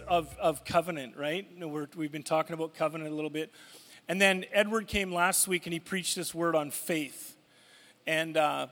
[0.00, 1.46] of, of covenant, right?
[1.58, 3.50] We're, we've been talking about covenant a little bit.
[4.08, 7.36] And then Edward came last week and he preached this word on faith.
[8.06, 8.68] And uh,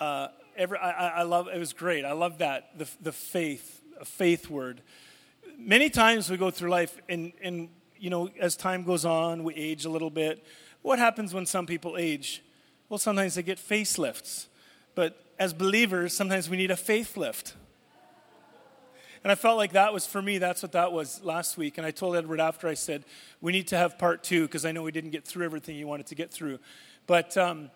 [0.00, 2.04] uh, every, I, I love it was great.
[2.04, 4.82] I love that the, the faith, a faith word.
[5.58, 9.54] Many times we go through life, and, and you know, as time goes on, we
[9.54, 10.44] age a little bit.
[10.82, 12.42] What happens when some people age?
[12.88, 14.46] Well, sometimes they get facelifts.
[14.94, 17.54] But as believers, sometimes we need a faith lift.
[19.24, 21.78] And I felt like that was for me, that's what that was last week.
[21.78, 23.04] And I told Edward after I said,
[23.40, 25.86] we need to have part two because I know we didn't get through everything you
[25.86, 26.58] wanted to get through.
[27.06, 27.70] But um,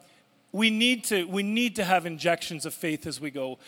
[0.52, 3.58] we, need to, we need to have injections of faith as we go.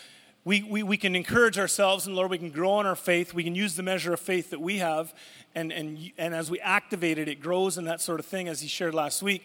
[0.45, 3.33] We, we, we can encourage ourselves, and Lord, we can grow in our faith.
[3.33, 5.11] We can use the measure of faith that we have,
[5.55, 8.61] and, and, and as we activate it, it grows and that sort of thing, as
[8.61, 9.43] he shared last week.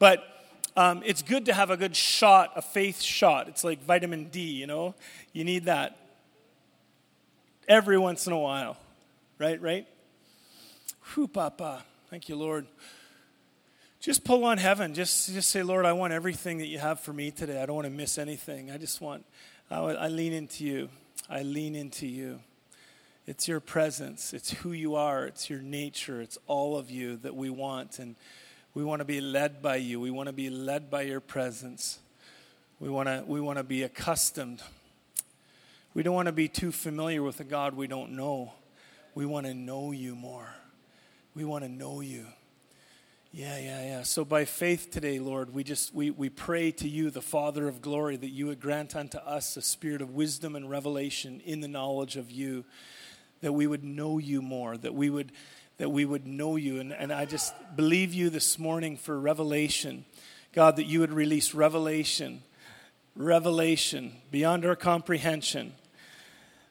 [0.00, 0.24] But
[0.76, 3.46] um, it's good to have a good shot, a faith shot.
[3.46, 4.96] It's like vitamin D, you know?
[5.32, 5.96] You need that
[7.70, 8.76] every once in a while.
[9.38, 9.86] Right, right?
[11.14, 11.84] Whew, Papa.
[12.10, 12.66] Thank you, Lord.
[14.00, 14.92] Just pull on heaven.
[14.92, 17.62] Just, just say, Lord, I want everything that you have for me today.
[17.62, 18.70] I don't want to miss anything.
[18.70, 19.24] I just want,
[19.70, 20.88] I, I lean into you.
[21.28, 22.40] I lean into you.
[23.26, 24.34] It's your presence.
[24.34, 25.26] It's who you are.
[25.26, 26.20] It's your nature.
[26.20, 28.00] It's all of you that we want.
[28.00, 28.16] And
[28.74, 30.00] we want to be led by you.
[30.00, 32.00] We want to be led by your presence.
[32.80, 34.60] We want to, we want to be accustomed
[35.92, 38.52] we don't want to be too familiar with a God we don't know.
[39.16, 40.54] We want to know you more.
[41.34, 42.26] We want to know you.
[43.32, 44.02] Yeah, yeah, yeah.
[44.04, 47.82] So by faith today, Lord, we just we, we pray to you, the Father of
[47.82, 51.68] glory, that you would grant unto us a spirit of wisdom and revelation in the
[51.68, 52.64] knowledge of you,
[53.40, 55.32] that we would know you more, that we would
[55.78, 56.78] that we would know you.
[56.78, 60.04] And, and I just believe you this morning for revelation.
[60.52, 62.42] God, that you would release revelation,
[63.16, 65.72] revelation beyond our comprehension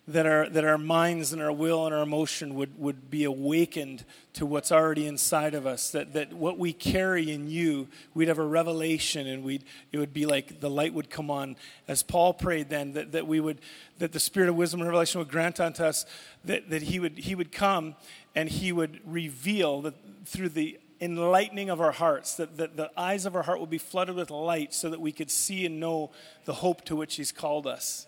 [0.10, 4.04] that our, that our minds and our will and our emotion would, would be awakened
[4.34, 8.40] to what's already inside of us, that, that what we carry in you, we'd have
[8.40, 11.56] a revelation and we'd, it would be like the light would come on.
[11.88, 13.62] As Paul prayed then, that, that we would,
[14.00, 16.06] that the spirit of wisdom and revelation would grant unto us,
[16.44, 17.96] that, that he, would, he would come
[18.36, 19.94] and he would reveal that
[20.26, 23.78] through the enlightening of our hearts, that, that the eyes of our heart would be
[23.78, 26.10] flooded with light so that we could see and know
[26.46, 28.08] the hope to which he's called us.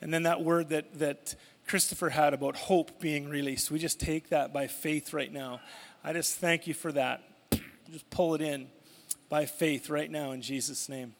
[0.00, 1.34] And then that word that, that
[1.66, 5.60] Christopher had about hope being released, we just take that by faith right now.
[6.04, 7.22] I just thank you for that.
[7.90, 8.68] Just pull it in
[9.28, 11.14] by faith right now in Jesus' name.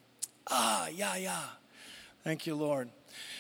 [0.48, 1.42] Ah, yeah, yeah.
[2.22, 2.90] Thank you, Lord.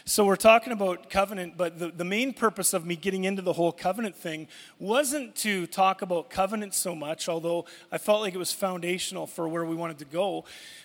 [0.04, 3.54] So we're talking about covenant, but the, the main purpose of me getting into the
[3.54, 4.46] whole covenant thing
[4.78, 9.48] wasn't to talk about covenant so much, although I felt like it was foundational for
[9.48, 10.44] where we wanted to go.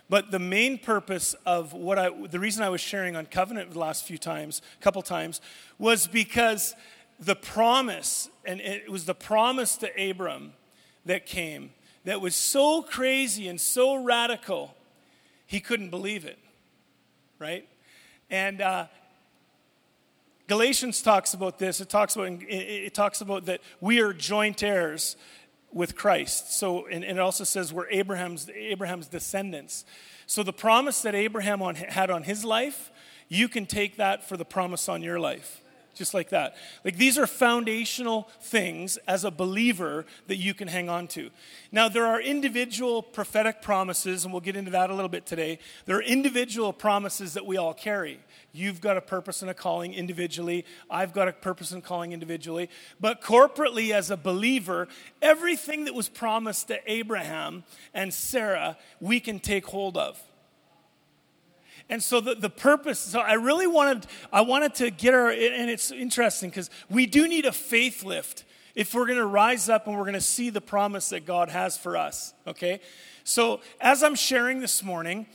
[0.10, 3.80] But the main purpose of what I, the reason I was sharing on covenant the
[3.80, 5.40] last few times, couple times,
[5.78, 6.76] was because
[7.20, 10.54] the promise, and it was the promise to Abram
[11.06, 11.72] that came
[12.06, 14.76] that was so crazy and so radical,
[15.46, 16.40] he couldn't believe it,
[17.38, 17.68] right?
[18.32, 18.88] And, uh,
[20.48, 21.80] Galatians talks about this.
[21.80, 25.16] It talks about, it talks about that we are joint heirs
[25.72, 26.58] with Christ.
[26.58, 29.86] So, and, it also says we're Abraham's, Abraham's descendants.
[30.26, 32.92] So the promise that Abraham on, had on his life,
[33.30, 35.61] you can take that for the promise on your life
[35.94, 36.56] just like that.
[36.84, 41.30] Like these are foundational things as a believer that you can hang on to.
[41.72, 45.60] Now, there are individual prophetic promises, and we'll get into that a little bit today.
[45.86, 48.20] There are individual promises that we all carry.
[48.54, 50.66] You've got a purpose and a calling individually.
[50.90, 52.70] I've got a purpose and calling individually.
[53.00, 54.88] But corporately, as a believer,
[55.22, 57.64] everything that was promised to Abraham
[57.94, 60.22] and Sarah, we can take hold of.
[61.92, 65.70] And so the, the purpose, so I really wanted, I wanted to get our, and
[65.70, 69.88] it's interesting because we do need a faith lift if we're going to rise up
[69.88, 72.80] and we're going to see the promise that God has for us, okay?
[73.26, 75.26] So as I'm sharing this morning,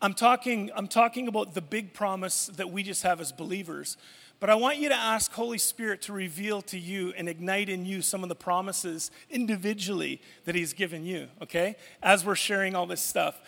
[0.00, 3.96] I'm talking, I'm talking about the big promise that we just have as believers.
[4.38, 7.84] But I want you to ask Holy Spirit to reveal to you and ignite in
[7.84, 11.74] you some of the promises individually that He's given you, okay?
[12.00, 13.40] As we're sharing all this stuff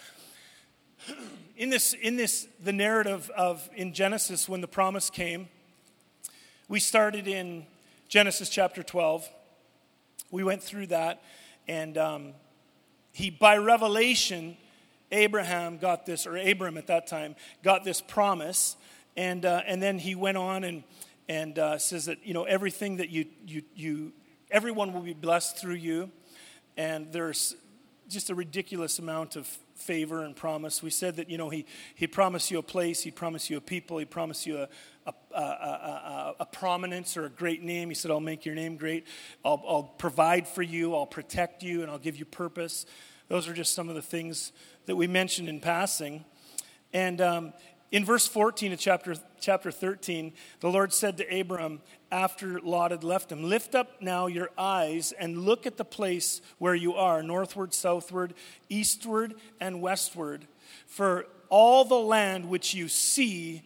[1.57, 5.49] in this, in this, the narrative of in Genesis when the promise came,
[6.69, 7.67] we started in
[8.09, 9.29] Genesis chapter 12.
[10.31, 11.23] We went through that,
[11.69, 12.33] and um,
[13.13, 14.57] he, by revelation,
[15.13, 18.77] Abraham got this, or Abram at that time, got this promise,
[19.17, 20.85] and, uh, and then he went on and,
[21.29, 24.13] and uh, says that, you know, everything that you, you, you,
[24.51, 26.11] everyone will be blessed through you,
[26.77, 27.57] and there's
[28.09, 29.49] just a ridiculous amount of
[29.81, 30.83] favor and promise.
[30.83, 33.61] We said that, you know, he, he promised you a place, he promised you a
[33.61, 34.69] people, he promised you a,
[35.07, 37.89] a, a, a, a, prominence or a great name.
[37.89, 39.07] He said, I'll make your name great.
[39.45, 40.95] I'll, I'll provide for you.
[40.95, 42.87] I'll protect you, and I'll give you purpose.
[43.29, 44.53] Those are just some of the things
[44.87, 46.25] that we mentioned in passing.
[46.93, 47.53] And um,
[47.93, 51.81] in verse 14 of chapter, chapter 13, the Lord said to Abram
[52.11, 56.41] after Lot had left him, Lift up now your eyes and look at the place
[56.59, 58.35] where you are, northward, southward,
[58.69, 60.47] eastward, and westward.
[60.87, 63.63] For all the land which you see,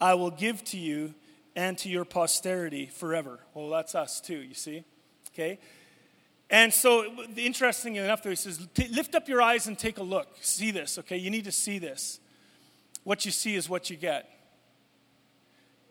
[0.00, 1.14] I will give to you
[1.54, 3.40] and to your posterity forever.
[3.54, 4.84] Well, that's us too, you see?
[5.32, 5.58] Okay?
[6.50, 7.06] And so,
[7.36, 10.28] interesting enough, though, he says, Lift up your eyes and take a look.
[10.42, 11.16] See this, okay?
[11.16, 12.20] You need to see this.
[13.04, 14.28] What you see is what you get.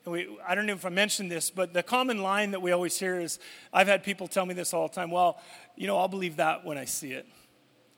[0.05, 2.97] We, I don't know if I mentioned this, but the common line that we always
[2.97, 3.37] hear is
[3.71, 5.11] I've had people tell me this all the time.
[5.11, 5.39] Well,
[5.75, 7.27] you know, I'll believe that when I see it.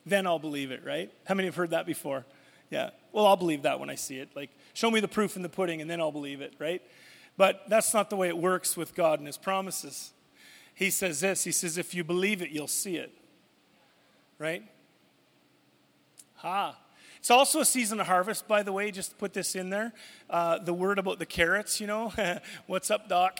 [0.05, 1.11] Then I'll believe it, right?
[1.25, 2.25] How many have heard that before?
[2.69, 2.89] Yeah.
[3.13, 4.29] Well, I'll believe that when I see it.
[4.35, 6.81] Like, show me the proof in the pudding and then I'll believe it, right?
[7.37, 10.11] But that's not the way it works with God and His promises.
[10.75, 13.13] He says this He says, if you believe it, you'll see it,
[14.37, 14.63] right?
[16.35, 16.75] Ha.
[17.23, 19.93] It's also a season of harvest, by the way, just put this in there.
[20.29, 22.11] Uh, the word about the carrots, you know,
[22.67, 23.39] what's up, Doc?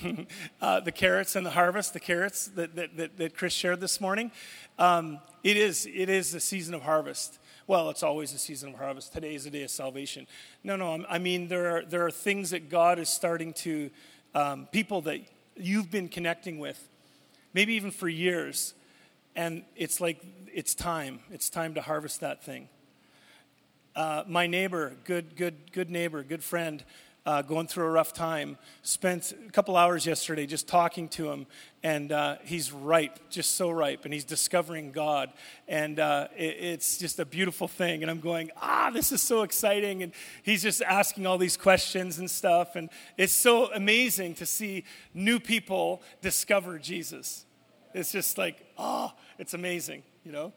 [0.60, 4.00] uh, the carrots and the harvest, the carrots that, that, that, that Chris shared this
[4.00, 4.32] morning.
[4.76, 7.38] Um, it is it is the season of harvest.
[7.68, 9.12] Well, it's always a season of harvest.
[9.12, 10.26] Today is a day of salvation.
[10.64, 13.90] No, no, I mean there are there are things that God is starting to
[14.34, 15.20] um, people that
[15.56, 16.88] you've been connecting with,
[17.54, 18.74] maybe even for years,
[19.36, 20.20] and it's like
[20.52, 21.20] it's time.
[21.30, 22.68] It's time to harvest that thing.
[23.94, 26.82] Uh, my neighbor, good, good, good neighbor, good friend,
[27.26, 31.46] uh, going through a rough time, spent a couple hours yesterday just talking to him,
[31.82, 35.30] and uh, he's ripe, just so ripe, and he's discovering God,
[35.68, 38.00] and uh, it, it's just a beautiful thing.
[38.00, 40.12] And I'm going, ah, this is so exciting, and
[40.42, 45.38] he's just asking all these questions and stuff, and it's so amazing to see new
[45.38, 47.44] people discover Jesus.
[47.92, 50.54] It's just like, oh, it's amazing, you know.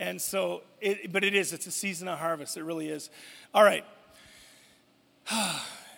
[0.00, 2.56] And so, it, but it is, it's a season of harvest.
[2.56, 3.10] It really is.
[3.52, 3.84] All right.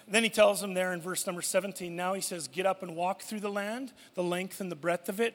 [0.09, 2.97] then he tells them there in verse number 17, now he says, Get up and
[2.97, 5.35] walk through the land, the length and the breadth of it,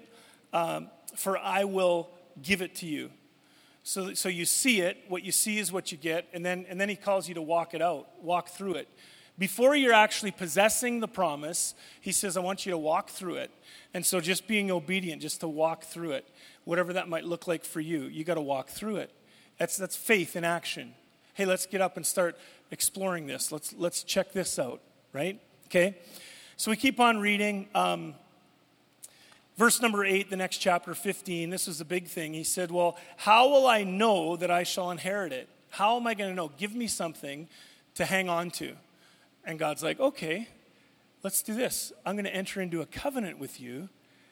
[0.52, 2.10] um, for I will
[2.42, 3.12] give it to you.
[3.84, 6.82] So, so you see it, what you see is what you get, and then, and
[6.82, 8.90] then he calls you to walk it out, walk through it.
[9.38, 13.52] Before you're actually possessing the promise, he says, I want you to walk through it.
[13.94, 16.30] And so just being obedient, just to walk through it
[16.66, 18.04] whatever that might look like for you.
[18.04, 19.12] You got to walk through it.
[19.58, 20.94] That's, that's faith in action.
[21.34, 22.38] Hey, let's get up and start
[22.72, 23.52] exploring this.
[23.52, 24.82] Let's, let's check this out,
[25.14, 25.40] right?
[25.68, 25.98] Okay?
[26.58, 27.68] So we keep on reading.
[27.74, 28.16] Um,
[29.58, 32.34] verse number 8, the next chapter 15, this was the big thing.
[32.34, 35.48] He said, Well, how will I know that I shall inherit it?
[35.70, 36.52] How am I going to know?
[36.58, 37.48] Give me something
[37.96, 38.76] to hang on to.
[39.46, 40.48] And God's like, Okay,
[41.24, 41.92] let's do this.
[42.06, 43.90] I'm going to enter into a covenant with you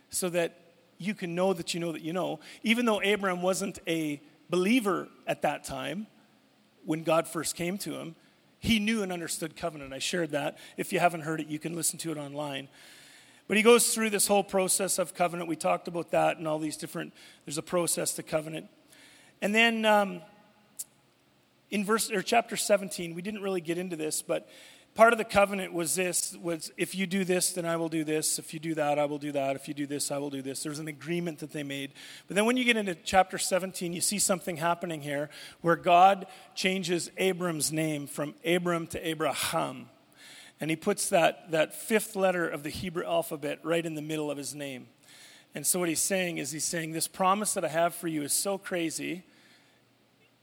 [0.09, 0.59] so that
[0.97, 2.39] you can know that you know that you know.
[2.63, 6.07] Even though Abraham wasn't a believer at that time,
[6.85, 8.15] when God first came to him,
[8.59, 9.91] he knew and understood covenant.
[9.91, 10.57] I shared that.
[10.77, 12.69] If you haven't heard it, you can listen to it online.
[13.47, 15.49] But he goes through this whole process of covenant.
[15.49, 17.13] We talked about that and all these different,
[17.45, 18.67] there's a process to covenant.
[19.41, 20.21] And then um,
[21.71, 24.47] in verse or chapter 17, we didn't really get into this, but
[24.95, 28.03] part of the covenant was this was if you do this then i will do
[28.03, 28.37] this.
[28.37, 29.55] If you do that i will do that.
[29.55, 30.63] If you do this i will do this.
[30.63, 31.93] There's an agreement that they made.
[32.27, 35.29] But then when you get into chapter 17 you see something happening here
[35.61, 39.89] where god changes abram's name from abram to abraham.
[40.59, 44.31] And he puts that, that fifth letter of the hebrew alphabet right in the middle
[44.31, 44.87] of his name.
[45.55, 48.23] And so what he's saying is he's saying this promise that i have for you
[48.23, 49.23] is so crazy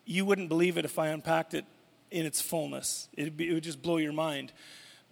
[0.04, 1.64] you wouldn't believe it if i unpacked it
[2.10, 3.08] in its fullness.
[3.16, 4.52] Be, it would just blow your mind.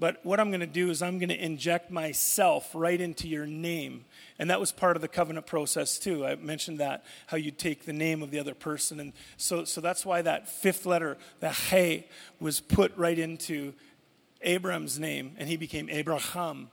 [0.01, 3.47] But what I'm going to do is I'm going to inject myself right into your
[3.47, 4.05] name.
[4.39, 6.25] And that was part of the covenant process too.
[6.25, 9.01] I mentioned that, how you take the name of the other person.
[9.01, 12.07] And so, so that's why that fifth letter, the He,
[12.39, 13.75] was put right into
[14.43, 16.71] Abram's name, and he became Abraham.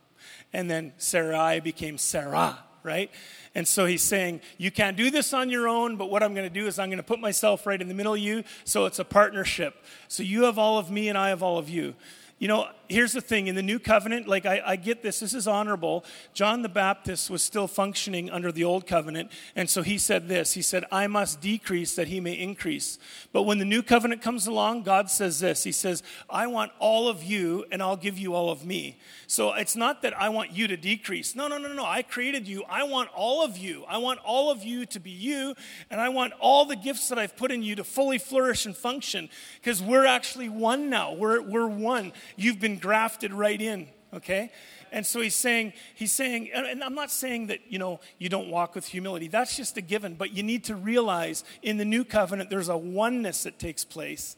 [0.52, 3.10] And then Sarai became Sarah, right?
[3.54, 6.48] And so he's saying, You can't do this on your own, but what I'm going
[6.48, 8.44] to do is I'm going to put myself right in the middle of you.
[8.64, 9.74] So it's a partnership.
[10.08, 11.94] So you have all of me, and I have all of you.
[12.38, 15.32] You know, here's the thing in the new covenant, like I, I, get this, this
[15.32, 16.04] is honorable.
[16.34, 20.52] John the Baptist was still functioning under the old covenant, and so he said this
[20.52, 22.98] He said, I must decrease that he may increase.
[23.32, 27.08] But when the new covenant comes along, God says this He says, I want all
[27.08, 28.98] of you, and I'll give you all of me.
[29.26, 31.34] So it's not that I want you to decrease.
[31.34, 31.84] No, no, no, no.
[31.84, 32.64] I created you.
[32.68, 33.84] I want all of you.
[33.88, 35.54] I want all of you to be you,
[35.90, 38.76] and I want all the gifts that I've put in you to fully flourish and
[38.76, 41.14] function because we're actually one now.
[41.14, 42.12] We're, we're one.
[42.34, 44.50] You've been grafted right in, okay?
[44.92, 48.48] And so he's saying, he's saying, and I'm not saying that, you know, you don't
[48.48, 49.28] walk with humility.
[49.28, 50.14] That's just a given.
[50.14, 54.36] But you need to realize in the new covenant, there's a oneness that takes place.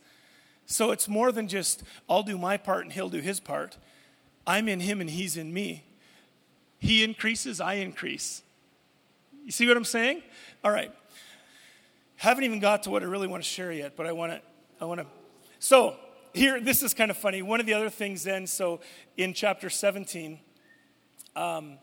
[0.67, 3.77] So it's more than just, I'll do my part and he'll do his part.
[4.47, 5.85] I'm in him and he's in me.
[6.79, 8.43] He increases, I increase.
[9.45, 10.23] You see what I'm saying?
[10.65, 10.93] All right.
[12.17, 14.41] Haven't even got to what I really want to share yet, but I want to,
[14.81, 15.07] I want to.
[15.59, 15.97] So,
[16.35, 17.43] here, this is kind of funny.
[17.43, 18.81] One of the other things then, so
[19.17, 20.39] in chapter 17,
[21.37, 21.79] um,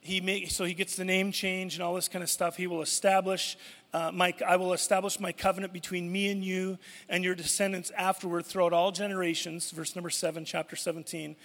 [0.00, 2.56] he so he gets the name change and all this kind of stuff.
[2.56, 3.56] He will establish
[3.94, 6.78] uh, my, I will establish my covenant between me and you
[7.08, 9.70] and your descendants afterward throughout all generations.
[9.70, 11.36] Verse number seven, chapter 17.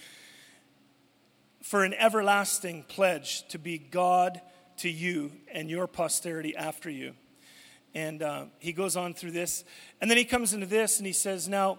[1.62, 4.41] For an everlasting pledge to be God
[4.77, 7.13] to you and your posterity after you.
[7.93, 9.63] And uh, he goes on through this.
[10.01, 11.77] And then he comes into this and he says, Now,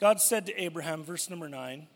[0.00, 1.86] God said to Abraham, verse number 9,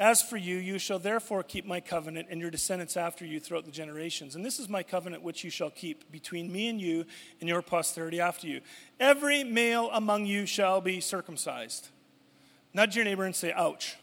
[0.00, 3.64] As for you, you shall therefore keep my covenant and your descendants after you throughout
[3.64, 4.34] the generations.
[4.34, 7.04] And this is my covenant which you shall keep between me and you
[7.40, 8.62] and your posterity after you.
[8.98, 11.90] Every male among you shall be circumcised.
[12.74, 13.96] Nudge your neighbor and say, Ouch.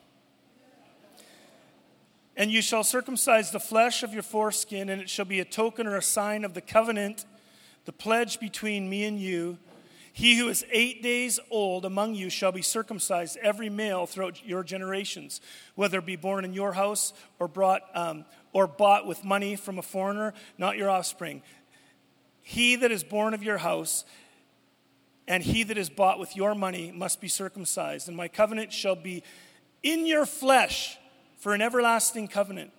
[2.38, 5.86] And you shall circumcise the flesh of your foreskin, and it shall be a token
[5.86, 7.26] or a sign of the covenant,
[7.84, 9.58] the pledge between me and you
[10.16, 14.64] he who is eight days old among you shall be circumcised, every male throughout your
[14.64, 15.42] generations,
[15.74, 19.82] whether be born in your house or brought um, or bought with money from a
[19.82, 21.42] foreigner, not your offspring.
[22.44, 24.06] He that is born of your house
[25.28, 28.08] and he that is bought with your money must be circumcised.
[28.08, 29.24] And my covenant shall be
[29.82, 30.98] in your flesh
[31.38, 32.72] for an everlasting covenant.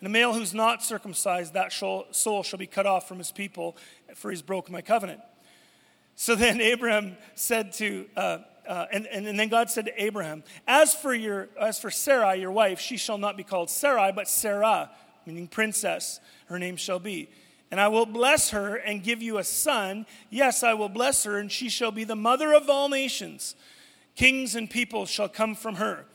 [0.00, 3.76] And a male who's not circumcised, that soul shall be cut off from his people,
[4.14, 5.20] for he's broken my covenant.
[6.16, 10.42] So then Abraham said to, uh, uh, and, and, and, then God said to Abraham,
[10.66, 14.26] as for, your, as for Sarai, your wife, she shall not be called Sarai, but
[14.26, 14.90] Sarah,
[15.24, 17.28] meaning princess, her name shall be.
[17.70, 20.06] And I will bless her and give you a son.
[20.30, 23.54] Yes, I will bless her, and she shall be the mother of all nations.
[24.14, 26.06] Kings and people shall come from her.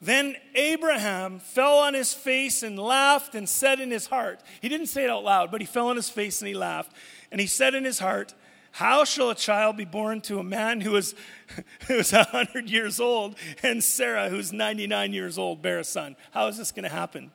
[0.00, 4.86] Then Abraham fell on his face and laughed and said in his heart, he didn't
[4.86, 6.92] say it out loud, but he fell on his face and he laughed.
[7.32, 8.32] And he said in his heart,
[8.72, 11.14] how shall a child be born to a man who is,
[11.86, 16.16] who is 100 years old and Sarah, who's 99 years old, bear a son?
[16.30, 17.30] How is this going to happen?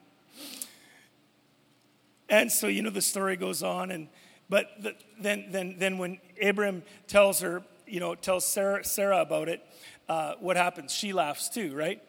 [2.30, 3.92] And so, you know, the story goes on.
[3.92, 4.08] And,
[4.50, 9.50] but the, then, then, then when Abram tells her, you know, tells Sarah, Sarah about
[9.50, 9.62] it,
[10.10, 10.92] uh, what happens?
[10.92, 12.02] She laughs too, right?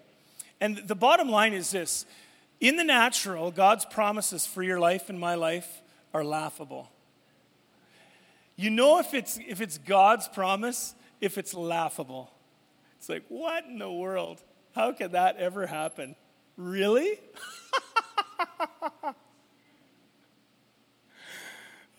[0.61, 2.07] And the bottom line is this
[2.61, 5.83] in the natural, God's promises for your life and my life
[6.15, 6.91] are laughable.
[8.57, 12.31] You know if it's if it's God's promise, if it's laughable.
[12.99, 14.43] It's like, what in the world?
[14.75, 16.17] How could that ever happen?
[16.57, 17.19] Really?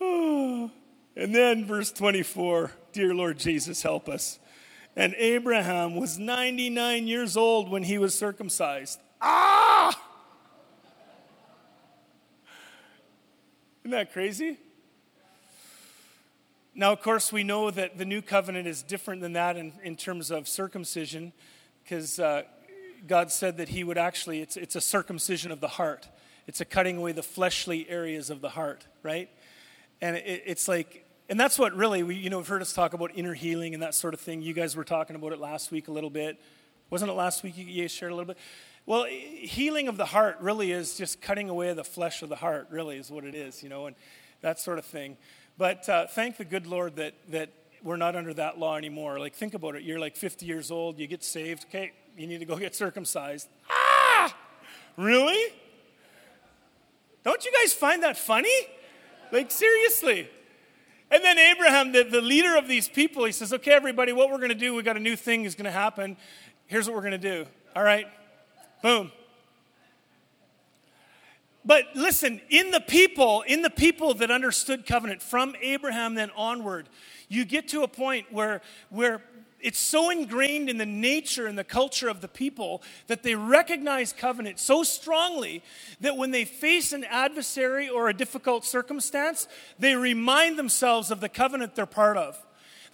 [0.00, 0.70] and
[1.14, 4.38] then verse 24, dear Lord Jesus, help us.
[4.96, 8.98] And Abraham was 99 years old when he was circumcised.
[9.20, 9.96] Ah!
[13.82, 14.58] Isn't that crazy?
[16.78, 19.96] Now, of course, we know that the new covenant is different than that in, in
[19.96, 21.32] terms of circumcision,
[21.82, 22.42] because uh,
[23.06, 26.06] God said that He would actually, it's, it's a circumcision of the heart.
[26.46, 29.30] It's a cutting away the fleshly areas of the heart, right?
[30.02, 32.92] And it, it's like, and that's what really, we, you know, we've heard us talk
[32.92, 34.42] about inner healing and that sort of thing.
[34.42, 36.38] You guys were talking about it last week a little bit.
[36.90, 38.38] Wasn't it last week you, you shared a little bit?
[38.84, 42.68] Well, healing of the heart really is just cutting away the flesh of the heart,
[42.70, 43.96] really, is what it is, you know, and
[44.42, 45.16] that sort of thing.
[45.58, 47.50] But uh, thank the good Lord that, that
[47.82, 49.18] we're not under that law anymore.
[49.18, 49.82] Like, think about it.
[49.82, 51.66] You're like 50 years old, you get saved.
[51.68, 53.48] Okay, you need to go get circumcised.
[53.70, 54.36] Ah!
[54.96, 55.52] Really?
[57.24, 58.54] Don't you guys find that funny?
[59.32, 60.28] Like, seriously.
[61.10, 64.38] And then Abraham, the, the leader of these people, he says, Okay, everybody, what we're
[64.38, 66.16] going to do, we got a new thing is going to happen.
[66.66, 67.46] Here's what we're going to do.
[67.74, 68.06] All right?
[68.82, 69.12] Boom.
[71.66, 76.88] But listen, in the people, in the people that understood covenant from Abraham then onward,
[77.28, 79.20] you get to a point where, where
[79.58, 84.12] it's so ingrained in the nature and the culture of the people that they recognize
[84.12, 85.60] covenant so strongly
[86.00, 91.28] that when they face an adversary or a difficult circumstance, they remind themselves of the
[91.28, 92.45] covenant they're part of.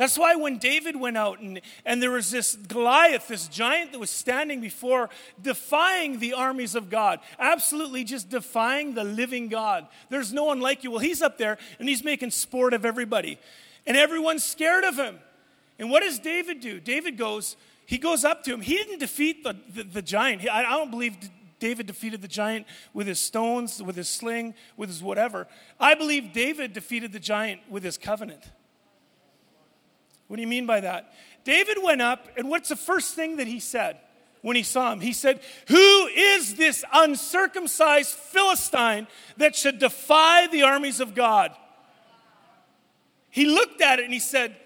[0.02, 4.00] That's why when David went out and, and there was this Goliath, this giant that
[4.00, 9.87] was standing before, defying the armies of God, absolutely just defying the living God.
[10.11, 10.90] There's no one like you.
[10.90, 13.38] Well, he's up there and he's making sport of everybody,
[13.87, 15.21] and everyone's scared of him.
[15.78, 16.80] And what does David do?
[16.80, 17.54] David goes,
[17.87, 18.61] he goes up to him.
[18.61, 20.44] He didn't defeat the, the, the giant.
[20.49, 21.16] I, I don't believe
[21.61, 25.47] David defeated the giant with his stones, with his sling, with his whatever.
[25.78, 28.50] I believe David defeated the giant with his covenant.
[30.33, 31.12] What do you mean by that?
[31.45, 33.99] David went up, and what's the first thing that he said
[34.41, 35.01] when he saw him?
[35.01, 41.55] He said, Who is this uncircumcised Philistine that should defy the armies of God?
[43.29, 44.57] He looked at it and he said,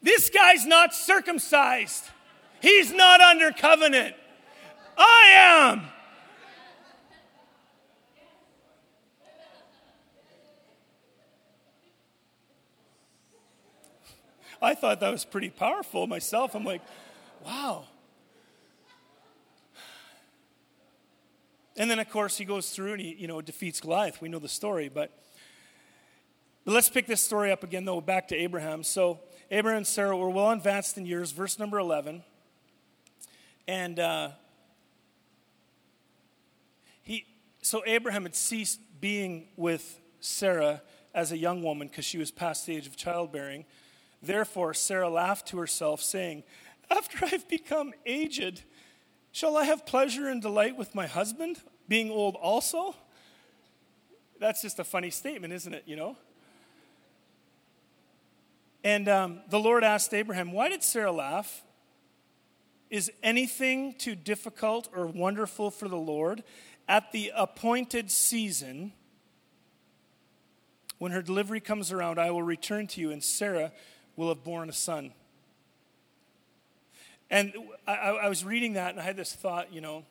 [0.00, 2.04] This guy's not circumcised.
[2.62, 4.16] He's not under covenant.
[4.96, 5.82] I am.
[14.66, 16.56] I thought that was pretty powerful myself.
[16.56, 16.82] I'm like,
[17.44, 17.84] wow.
[21.76, 24.20] And then, of course, he goes through and he, you know, defeats Goliath.
[24.20, 25.16] We know the story, but,
[26.64, 28.82] but let's pick this story up again, though, back to Abraham.
[28.82, 29.20] So,
[29.52, 32.24] Abraham and Sarah were well advanced in years, verse number 11.
[33.68, 34.30] And uh,
[37.02, 37.24] he,
[37.62, 40.82] so Abraham had ceased being with Sarah
[41.14, 43.64] as a young woman because she was past the age of childbearing.
[44.26, 46.42] Therefore, Sarah laughed to herself, saying,
[46.90, 48.62] After I've become aged,
[49.30, 52.96] shall I have pleasure and delight with my husband, being old also?
[54.40, 55.84] That's just a funny statement, isn't it?
[55.86, 56.16] You know?
[58.82, 61.62] And um, the Lord asked Abraham, Why did Sarah laugh?
[62.90, 66.44] Is anything too difficult or wonderful for the Lord?
[66.88, 68.92] At the appointed season,
[70.98, 73.72] when her delivery comes around, I will return to you, and Sarah
[74.16, 75.12] will have borne a son.
[77.30, 77.52] And
[77.86, 80.04] I, I, was reading that and I had this thought, you know,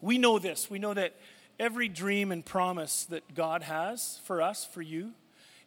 [0.00, 0.70] we know this.
[0.70, 1.14] We know that
[1.58, 5.12] every dream and promise that God has for us, for you,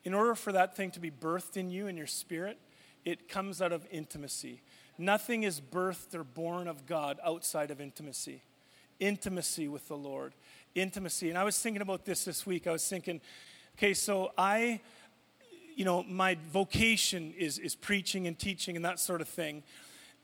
[0.03, 2.57] in order for that thing to be birthed in you, in your spirit,
[3.03, 4.61] it comes out of intimacy.
[4.97, 8.43] Nothing is birthed or born of God outside of intimacy.
[8.99, 10.34] Intimacy with the Lord.
[10.75, 11.29] Intimacy.
[11.29, 12.67] And I was thinking about this this week.
[12.67, 13.21] I was thinking,
[13.77, 14.81] okay, so I
[15.79, 19.63] you know, my vocation is, is preaching and teaching and that sort of thing.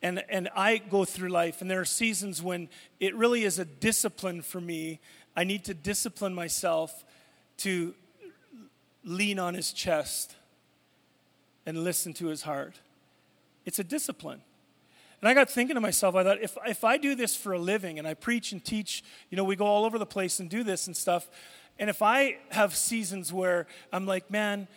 [0.02, 2.68] And, and I go through life, and there are seasons when
[3.00, 5.00] it really is a discipline for me.
[5.34, 7.06] I need to discipline myself
[7.60, 7.96] to
[9.06, 10.36] lean on his chest
[11.66, 12.82] and listen to his heart.
[13.64, 14.42] It's a discipline.
[15.22, 17.60] And I got thinking to myself, I thought, if, if I do this for a
[17.60, 20.50] living and I preach and teach, you know, we go all over the place and
[20.50, 21.30] do this and stuff,
[21.80, 24.68] and if I have seasons where I'm like, man,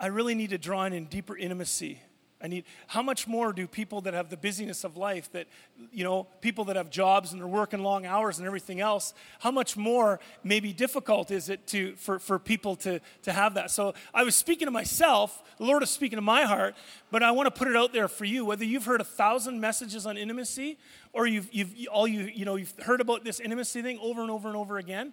[0.00, 2.00] I really need to draw in in deeper intimacy.
[2.40, 5.48] I need, how much more do people that have the busyness of life, that,
[5.92, 9.50] you know, people that have jobs and they're working long hours and everything else, how
[9.50, 13.72] much more maybe difficult is it to, for, for people to, to have that?
[13.72, 16.76] So I was speaking to myself, the Lord is speaking to my heart,
[17.10, 18.44] but I want to put it out there for you.
[18.44, 20.78] Whether you've heard a thousand messages on intimacy
[21.12, 24.30] or you've, you've all you, you know, you've heard about this intimacy thing over and
[24.30, 25.12] over and over again,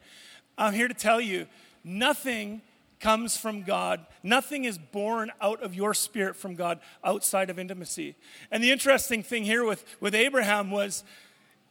[0.60, 1.48] I'm here to tell you
[1.84, 2.62] nothing
[3.00, 4.06] comes from God.
[4.24, 8.16] Nothing is born out of your spirit from God outside of intimacy.
[8.52, 11.04] And the interesting thing here with, with Abraham was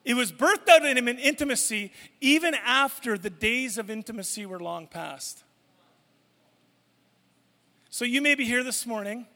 [0.05, 4.61] it was birthed out in him in intimacy even after the days of intimacy were
[4.61, 5.45] long past.
[7.89, 9.27] So you may be here this morning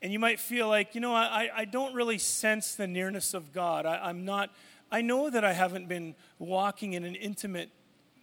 [0.00, 3.52] and you might feel like, you know, I, I don't really sense the nearness of
[3.52, 3.84] God.
[3.84, 4.50] I, I'm not,
[4.92, 7.70] I know that I haven't been walking in an intimate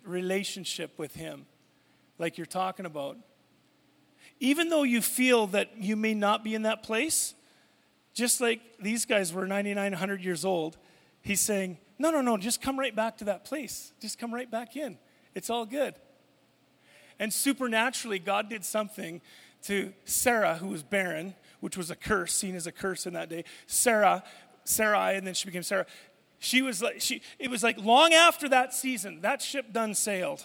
[0.06, 1.48] relationship with Him
[2.17, 3.17] like you're talking about.
[4.39, 7.34] Even though you feel that you may not be in that place,
[8.13, 10.78] just like these guys were 9,900 years old,
[11.21, 13.93] he's saying, No, no, no, just come right back to that place.
[14.01, 14.97] Just come right back in.
[15.34, 15.95] It's all good.
[17.19, 19.21] And supernaturally, God did something
[19.63, 23.30] to Sarah, who was barren, which was a curse, seen as a curse in that
[23.30, 23.45] day.
[23.67, 24.23] Sarah,
[24.65, 25.86] Sarai, and then she became Sarah.
[26.39, 30.43] She was like, she, it was like long after that season, that ship done sailed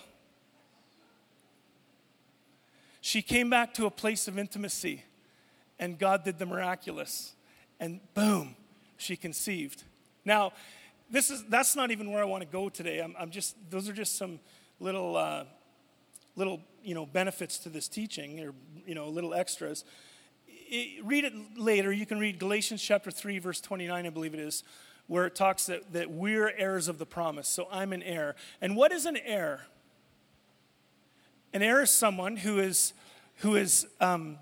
[3.11, 5.03] she came back to a place of intimacy,
[5.81, 7.35] and God did the miraculous.
[7.81, 8.55] And boom,
[8.99, 9.83] she conceived.
[10.25, 10.53] Now,
[11.11, 13.01] this is that's not even where I want to go today.
[13.01, 14.39] I'm, I'm just those are just some
[14.79, 15.45] little uh,
[16.37, 18.55] little you know benefits to this teaching, or
[18.87, 19.85] you know little extras.
[20.47, 21.93] It, read it later.
[21.93, 24.63] You can read Galatians chapter three, verse twenty nine, I believe it is,
[25.09, 27.49] where it talks that, that we're heirs of the promise.
[27.49, 28.37] So I'm an heir.
[28.61, 29.67] And what is an heir?
[31.53, 32.93] An heir is someone who is
[33.41, 34.39] who has um,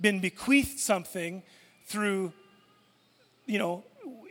[0.00, 1.42] been bequeathed something
[1.86, 2.32] through,
[3.46, 3.84] you know,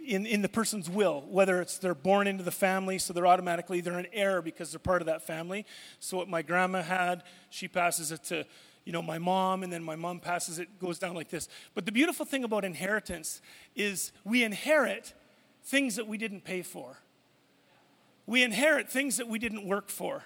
[0.06, 3.82] in, in the person's will, whether it's they're born into the family, so they're automatically
[3.82, 5.66] they're an heir because they're part of that family.
[6.00, 8.46] So what my grandma had, she passes it to,
[8.86, 11.48] you know, my mom, and then my mom passes it, goes down like this.
[11.74, 13.42] But the beautiful thing about inheritance
[13.76, 15.14] is we inherit
[15.64, 16.98] things that we didn't pay for.
[18.28, 20.24] We inherit things that we didn't work for.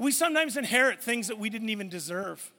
[0.00, 2.50] We sometimes inherit things that we didn't even deserve.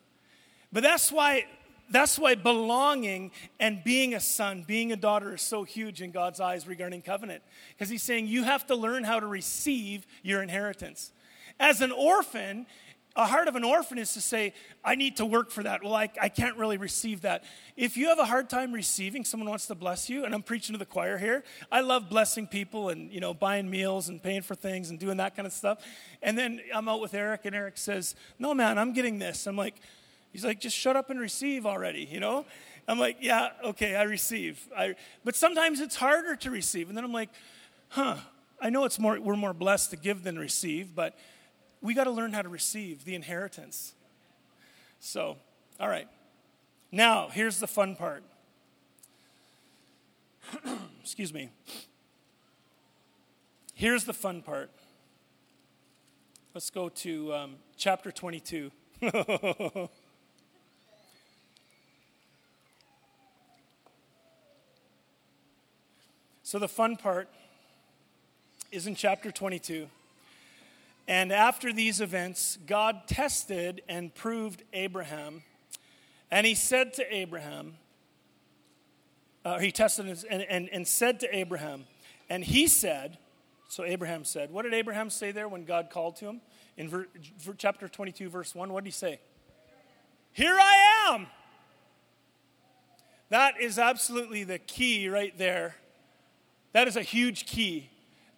[0.72, 1.46] But that's why
[1.90, 6.40] that's why belonging and being a son, being a daughter is so huge in God's
[6.40, 7.42] eyes regarding covenant.
[7.74, 11.12] Because he's saying you have to learn how to receive your inheritance.
[11.60, 12.68] As an orphan,
[13.16, 14.54] a heart of an orphan is to say,
[14.86, 15.84] I need to work for that.
[15.84, 17.44] Well, I, I can't really receive that.
[17.76, 20.74] If you have a hard time receiving, someone wants to bless you, and I'm preaching
[20.74, 21.44] to the choir here.
[21.72, 25.18] I love blessing people and, you know, buying meals and paying for things and doing
[25.18, 25.86] that kind of stuff.
[26.22, 29.46] And then I'm out with Eric, and Eric says, No, man, I'm getting this.
[29.46, 29.76] I'm like,
[30.32, 32.46] He's like, just shut up and receive already, you know?
[32.88, 34.68] I'm like, yeah, okay, I receive.
[34.76, 36.88] I, but sometimes it's harder to receive.
[36.88, 37.30] And then I'm like,
[37.90, 38.18] huh,
[38.62, 41.18] I know it's more, we're more blessed to give than receive, but
[41.82, 43.94] we got to learn how to receive the inheritance.
[45.00, 45.38] So,
[45.80, 46.08] all right.
[46.92, 48.24] Now, here's the fun part.
[51.02, 51.50] Excuse me.
[53.74, 54.70] Here's the fun part.
[56.54, 58.72] Let's go to um, chapter 22.
[66.52, 67.30] So the fun part
[68.74, 69.88] is in chapter 22.
[71.12, 75.44] And after these events, God tested and proved Abraham.
[76.32, 77.74] And he said to Abraham,
[79.44, 81.84] uh, he tested and, and, and said to Abraham,
[82.30, 83.18] and he said,
[83.68, 86.40] so Abraham said, what did Abraham say there when God called to him?
[86.78, 87.08] In ver,
[87.40, 89.20] ver, chapter 22, verse 1, what did he say?
[90.32, 91.28] Here I am.
[93.28, 95.76] That is absolutely the key right there
[96.72, 97.90] that is a huge key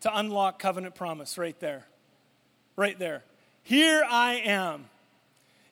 [0.01, 1.85] to unlock covenant promise right there.
[2.75, 3.23] Right there.
[3.63, 4.85] Here I am.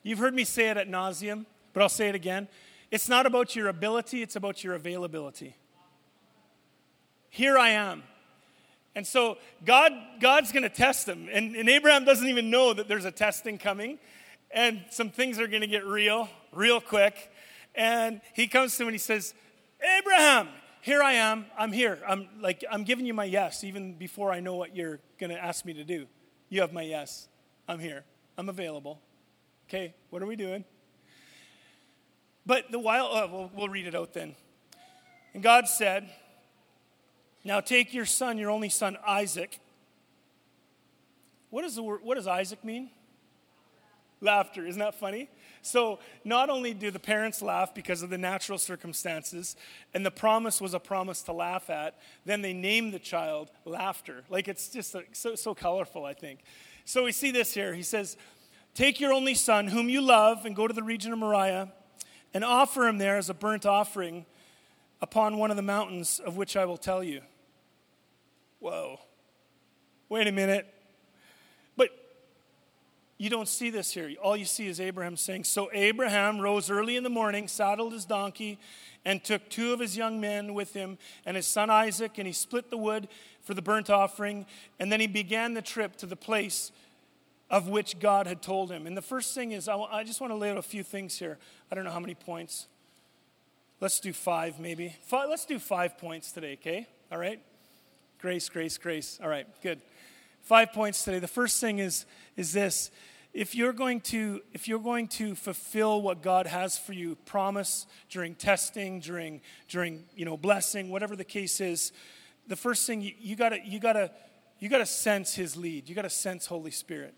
[0.02, 2.48] You've heard me say it at nauseum, but I'll say it again.
[2.90, 5.56] It's not about your ability, it's about your availability.
[7.30, 8.02] Here I am.
[8.94, 11.28] And so God, God's going to test him.
[11.32, 13.98] And, and Abraham doesn't even know that there's a testing coming.
[14.50, 17.32] And some things are going to get real, real quick.
[17.74, 19.32] And he comes to him and he says,
[19.98, 20.48] Abraham,
[20.82, 21.46] here I am.
[21.56, 22.00] I'm here.
[22.06, 25.42] I'm like I'm giving you my yes even before I know what you're going to
[25.42, 26.06] ask me to do.
[26.52, 27.28] You have my yes.
[27.66, 28.04] I'm here.
[28.36, 29.00] I'm available.
[29.70, 30.66] Okay, what are we doing?
[32.44, 34.34] But the while uh, we'll, we'll read it out then.
[35.32, 36.10] And God said,
[37.42, 39.60] "Now take your son, your only son Isaac."
[41.48, 42.00] What does the word?
[42.02, 42.90] What does Isaac mean?
[44.20, 44.66] Laughter.
[44.66, 45.30] Isn't that funny?
[45.62, 49.54] So, not only do the parents laugh because of the natural circumstances,
[49.94, 54.24] and the promise was a promise to laugh at, then they name the child Laughter.
[54.28, 56.40] Like it's just so, so colorful, I think.
[56.84, 57.74] So, we see this here.
[57.74, 58.16] He says,
[58.74, 61.72] Take your only son, whom you love, and go to the region of Moriah,
[62.34, 64.26] and offer him there as a burnt offering
[65.00, 67.20] upon one of the mountains of which I will tell you.
[68.58, 68.98] Whoa.
[70.08, 70.72] Wait a minute.
[73.22, 74.10] You don't see this here.
[74.20, 78.04] All you see is Abraham saying, So Abraham rose early in the morning, saddled his
[78.04, 78.58] donkey,
[79.04, 82.32] and took two of his young men with him and his son Isaac, and he
[82.32, 83.06] split the wood
[83.40, 84.44] for the burnt offering,
[84.80, 86.72] and then he began the trip to the place
[87.48, 88.88] of which God had told him.
[88.88, 91.38] And the first thing is, I just want to lay out a few things here.
[91.70, 92.66] I don't know how many points.
[93.80, 94.96] Let's do five, maybe.
[95.12, 96.88] let let's do five points today, okay?
[97.12, 97.38] All right?
[98.20, 99.20] Grace, grace, grace.
[99.22, 99.80] All right, good.
[100.42, 101.20] Five points today.
[101.20, 102.04] The first thing is,
[102.36, 102.90] is this
[103.32, 107.86] if you're going to if you're going to fulfill what god has for you promise
[108.10, 111.92] during testing during during you know blessing whatever the case is
[112.46, 114.10] the first thing you, you gotta you gotta
[114.58, 115.88] you gotta sense his lead.
[115.88, 117.14] You gotta sense holy spirit.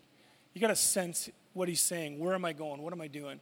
[0.53, 2.19] You gotta sense what he's saying.
[2.19, 2.81] Where am i going?
[2.81, 3.39] What am i doing?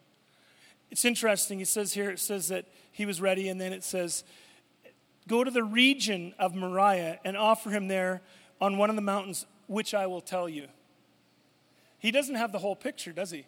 [0.91, 1.59] It's interesting.
[1.61, 4.23] It says here it says that he was ready and then it says
[5.27, 8.21] go to the region of moriah and offer him there
[8.59, 10.67] on one of the mountains which i will tell you
[12.03, 13.45] he doesn't have the whole picture, does he?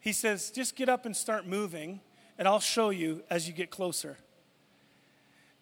[0.00, 2.00] He says, just get up and start moving,
[2.36, 4.16] and I'll show you as you get closer.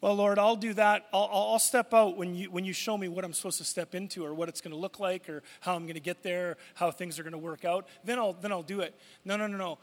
[0.00, 1.04] Well, Lord, I'll do that.
[1.12, 3.94] I'll, I'll step out when you, when you show me what I'm supposed to step
[3.94, 6.56] into or what it's going to look like or how I'm going to get there,
[6.72, 7.86] how things are going to work out.
[8.04, 8.98] Then I'll, then I'll do it.
[9.26, 9.78] No, no, no, no.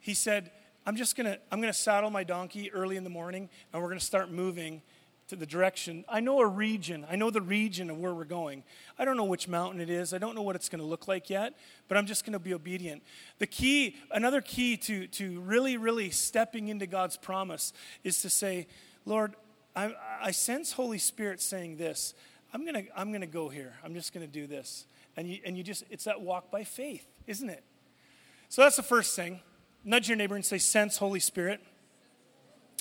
[0.00, 0.50] He said,
[0.84, 3.80] I'm just going to, I'm going to saddle my donkey early in the morning and
[3.80, 4.82] we're going to start moving
[5.28, 6.04] to the direction.
[6.08, 7.06] I know a region.
[7.10, 8.62] I know the region of where we're going.
[8.98, 10.12] I don't know which mountain it is.
[10.12, 11.54] I don't know what it's going to look like yet,
[11.88, 13.02] but I'm just going to be obedient.
[13.38, 18.66] The key, another key to, to really, really stepping into God's promise is to say,
[19.06, 19.34] Lord,
[19.74, 22.14] I, I sense Holy Spirit saying this.
[22.52, 23.74] I'm going to I'm going to go here.
[23.84, 24.86] I'm just going to do this.
[25.16, 27.64] And you, and you just, it's that walk by faith, isn't it?
[28.48, 29.40] So that's the first thing.
[29.84, 31.60] Nudge your neighbor and say, Sense Holy Spirit.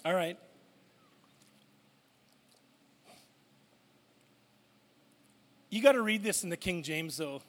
[0.05, 0.37] All right.
[5.73, 7.41] You got to read this in the King James, though.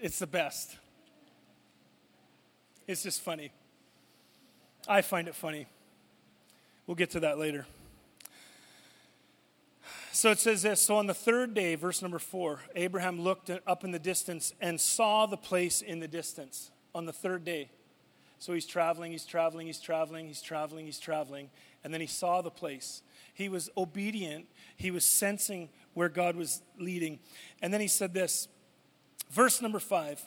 [0.00, 0.78] It's the best.
[2.86, 3.52] It's just funny.
[4.88, 5.66] I find it funny.
[6.86, 7.66] We'll get to that later.
[10.10, 13.84] So it says this So on the third day, verse number four, Abraham looked up
[13.84, 17.68] in the distance and saw the place in the distance on the third day.
[18.38, 21.50] So he's traveling, he's traveling, he's traveling, he's traveling, he's traveling,
[21.84, 23.02] and then he saw the place.
[23.34, 24.46] He was obedient,
[24.78, 25.68] he was sensing
[26.00, 27.18] where God was leading.
[27.60, 28.48] And then he said this,
[29.30, 30.26] verse number five.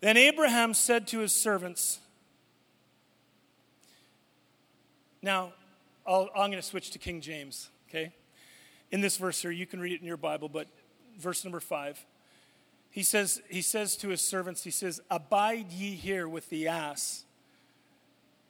[0.00, 1.98] Then Abraham said to his servants,
[5.20, 5.52] Now,
[6.06, 8.14] i am going to switch to King James, okay?
[8.90, 10.68] In this verse here, you can read it in your Bible, but
[11.18, 12.02] verse number five.
[12.88, 17.24] He says, he says to his servants, he says, Abide ye here with the ass.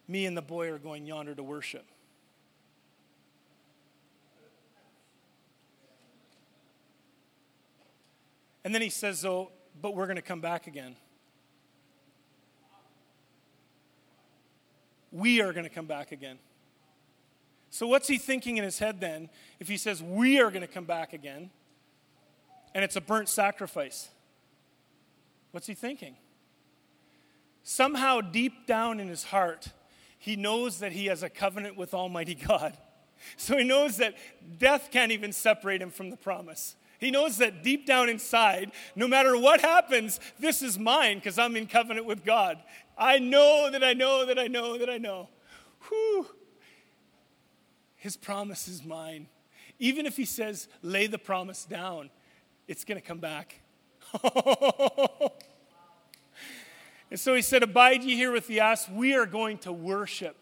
[0.06, 1.86] Me and the boy are going yonder to worship.
[8.64, 9.50] And then he says, Oh,
[9.80, 10.96] but we're going to come back again.
[15.12, 16.38] We are going to come back again.
[17.70, 19.28] So, what's he thinking in his head then
[19.60, 21.50] if he says, We are going to come back again,
[22.74, 24.08] and it's a burnt sacrifice?
[25.50, 26.16] What's he thinking?
[27.62, 29.68] Somehow, deep down in his heart,
[30.18, 32.76] he knows that he has a covenant with Almighty God.
[33.36, 34.14] So he knows that
[34.58, 36.76] death can't even separate him from the promise.
[37.04, 41.54] He knows that deep down inside, no matter what happens, this is mine because I'm
[41.54, 42.62] in covenant with God.
[42.96, 45.28] I know that I know that I know that I know.
[45.86, 46.26] Whew.
[47.96, 49.26] His promise is mine.
[49.78, 52.08] Even if he says, lay the promise down,
[52.68, 53.60] it's going to come back.
[57.10, 58.88] and so he said, Abide ye here with the ass.
[58.88, 60.38] We are going to worship.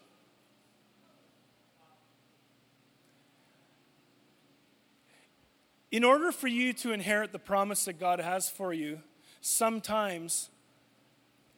[5.93, 9.01] In order for you to inherit the promise that God has for you,
[9.41, 10.49] sometimes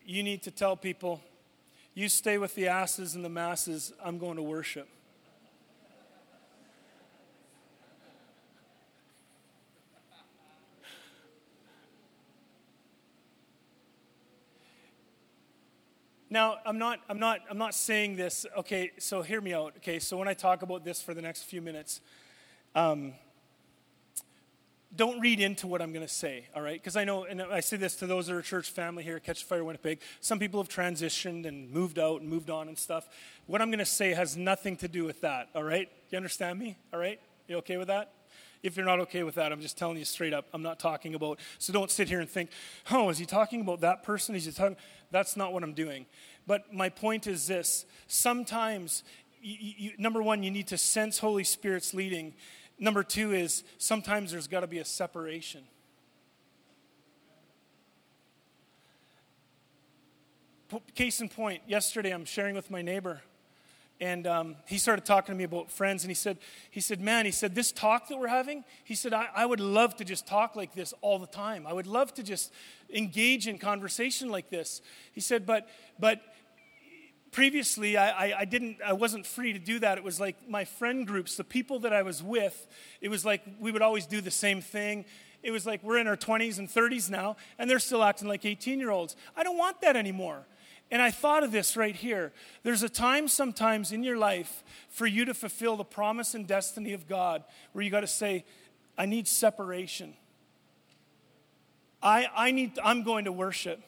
[0.06, 1.22] you need to tell people,
[1.94, 4.90] you stay with the asses and the masses, I'm going to worship.
[16.30, 19.76] Now, I'm not, I'm, not, I'm not saying this, okay, so hear me out.
[19.78, 22.02] Okay, so when I talk about this for the next few minutes,
[22.76, 23.14] um,
[24.96, 26.82] don't read into what I'm going to say, all right?
[26.82, 29.24] Because I know, and I say this to those that are church family here at
[29.24, 30.02] Catch the Fire Winnipeg.
[30.22, 33.08] Some people have transitioned and moved out and moved on and stuff.
[33.46, 35.90] What I'm going to say has nothing to do with that, all right?
[36.10, 37.20] You understand me, all right?
[37.48, 38.12] You okay with that?
[38.64, 40.48] If you're not okay with that, I'm just telling you straight up.
[40.54, 42.50] I'm not talking about, so don't sit here and think,
[42.90, 44.34] oh, is he talking about that person?
[44.34, 44.78] Is he talking?
[45.12, 46.08] That's not what I'm doing.
[46.48, 49.04] But my point is this sometimes,
[49.42, 52.34] you, you, number one, you need to sense Holy Spirit's leading
[52.78, 55.64] Number two is sometimes there's got to be a separation.
[60.94, 63.22] Case in point, yesterday I'm sharing with my neighbor,
[64.02, 66.38] and um, he started talking to me about friends, and he said,
[66.70, 69.62] he said, man, he said, this talk that we're having, he said, I, I would
[69.62, 71.66] love to just talk like this all the time.
[71.66, 72.52] I would love to just
[72.94, 74.82] engage in conversation like this.
[75.14, 76.22] He said, but, but
[77.36, 79.98] previously I, I, I, didn't i wasn't free to do that.
[79.98, 82.66] It was like my friend groups the people that i was with
[83.02, 85.04] it was like we would always do the same thing.
[85.44, 88.46] It was like we're in our 20s and 30s now and they're still acting like
[88.46, 90.48] 18 year olds i don't want that anymore.
[90.90, 92.32] And i thought of this right here.
[92.64, 96.94] There's a time sometimes in your life for you to fulfill the promise and destiny
[96.94, 97.44] of god
[97.74, 98.46] where you got to say
[98.98, 100.14] i need separation.
[102.02, 103.84] I, I need i'm going to worship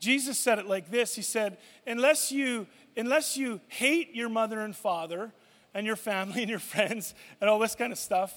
[0.00, 4.74] Jesus said it like this He said, Unless you, unless you hate your mother and
[4.74, 5.32] father
[5.74, 8.34] and your family and your friends and all this kind of stuff,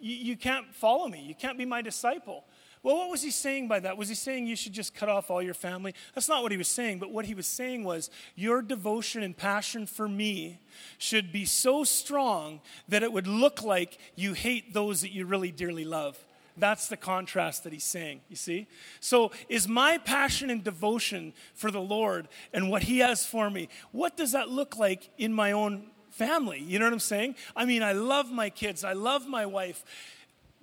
[0.00, 1.22] you, you can't follow me.
[1.22, 2.44] You can't be my disciple.
[2.82, 3.96] Well, what was he saying by that?
[3.96, 5.94] Was he saying you should just cut off all your family?
[6.14, 9.36] That's not what he was saying, but what he was saying was your devotion and
[9.36, 10.60] passion for me
[10.96, 15.50] should be so strong that it would look like you hate those that you really
[15.50, 16.24] dearly love.
[16.58, 18.66] That's the contrast that he's saying, you see?
[19.00, 23.68] So, is my passion and devotion for the Lord and what he has for me,
[23.92, 26.60] what does that look like in my own family?
[26.60, 27.36] You know what I'm saying?
[27.54, 29.84] I mean, I love my kids, I love my wife.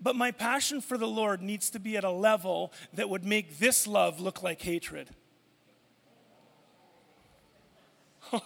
[0.01, 3.59] But my passion for the Lord needs to be at a level that would make
[3.59, 5.09] this love look like hatred.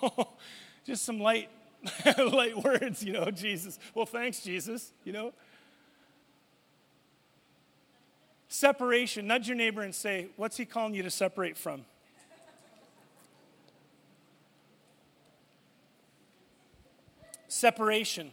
[0.86, 1.50] Just some light,
[2.18, 3.80] light words, you know, Jesus.
[3.96, 5.34] Well, thanks, Jesus, you know.
[8.50, 9.28] Separation.
[9.28, 11.86] Nudge your neighbor and say, What's he calling you to separate from?
[17.48, 18.32] Separation.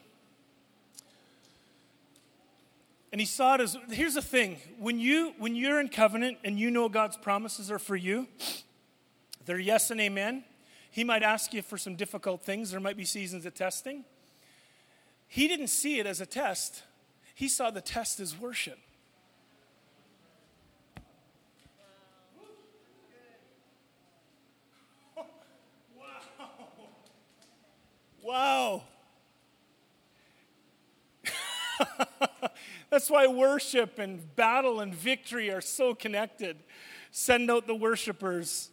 [3.13, 6.59] And he saw it as here's the thing when, you, when you're in covenant and
[6.59, 8.27] you know God's promises are for you,
[9.47, 10.45] they're yes and amen.
[10.91, 14.05] He might ask you for some difficult things, there might be seasons of testing.
[15.29, 16.83] He didn't see it as a test,
[17.35, 18.79] he saw the test as worship.
[28.27, 28.83] Wow.
[32.91, 36.57] That's why worship and battle and victory are so connected.
[37.13, 38.71] Send out the worshipers.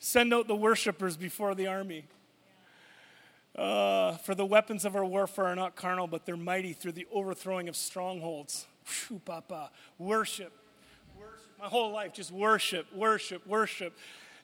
[0.00, 2.04] Send out the worshipers before the army.
[3.54, 7.06] Uh, for the weapons of our warfare are not carnal, but they're mighty through the
[7.12, 8.66] overthrowing of strongholds.
[9.06, 9.70] Whew, papa.
[9.98, 10.52] Worship.
[11.16, 11.38] worship.
[11.60, 13.96] My whole life, just worship, worship, worship.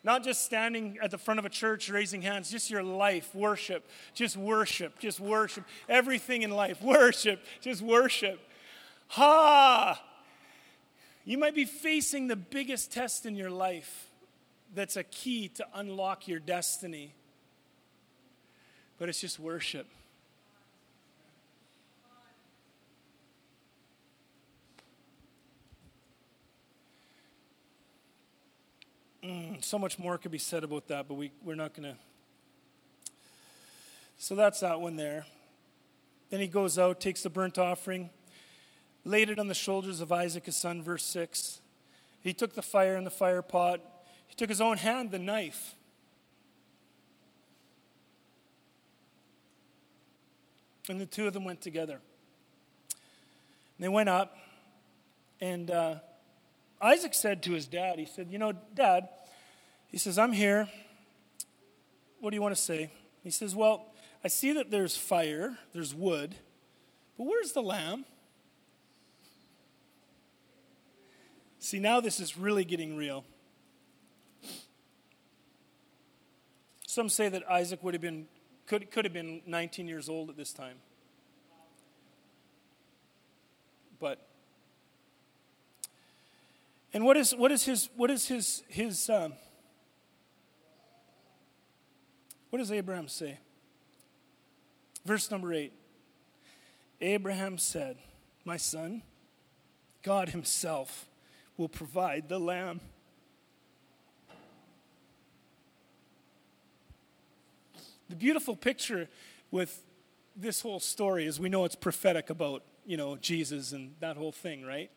[0.04, 3.88] Not just standing at the front of a church raising hands, just your life, worship,
[4.14, 5.64] just worship, just worship.
[5.88, 8.40] Everything in life, worship, just worship.
[9.08, 10.02] Ha!
[11.24, 14.08] You might be facing the biggest test in your life
[14.74, 17.12] that's a key to unlock your destiny,
[18.98, 19.86] but it's just worship.
[29.28, 31.98] Mm, so much more could be said about that, but we, we're not going to.
[34.16, 35.26] So that's that one there.
[36.30, 38.08] Then he goes out, takes the burnt offering,
[39.04, 41.60] laid it on the shoulders of Isaac, his son, verse 6.
[42.22, 43.80] He took the fire in the fire pot.
[44.28, 45.74] He took his own hand, the knife.
[50.88, 52.00] And the two of them went together.
[53.76, 54.38] And they went up,
[55.38, 55.96] and uh,
[56.80, 59.10] Isaac said to his dad, he said, You know, dad,
[59.88, 60.68] he says, I'm here.
[62.20, 62.90] What do you want to say?
[63.22, 63.86] He says, Well,
[64.22, 66.34] I see that there's fire, there's wood,
[67.16, 68.04] but where's the lamb?
[71.58, 73.24] See, now this is really getting real.
[76.86, 78.26] Some say that Isaac would have been,
[78.66, 80.76] could, could have been 19 years old at this time.
[84.00, 84.28] But
[86.94, 89.34] and what is, what is his, what is his, his um,
[92.50, 93.38] what does Abraham say?
[95.04, 95.72] Verse number eight.
[97.00, 97.96] Abraham said,
[98.44, 99.02] My son,
[100.02, 101.06] God himself
[101.56, 102.80] will provide the lamb.
[108.08, 109.08] The beautiful picture
[109.50, 109.82] with
[110.34, 114.32] this whole story is we know it's prophetic about, you know, Jesus and that whole
[114.32, 114.90] thing, right?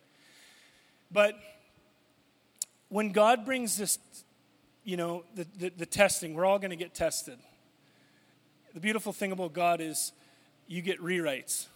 [1.12, 1.36] But
[2.88, 4.00] when God brings this,
[4.84, 7.38] you know, the, the, the testing, we're all going to get tested.
[8.74, 10.12] The beautiful thing about God is
[10.68, 11.68] you get rewrites.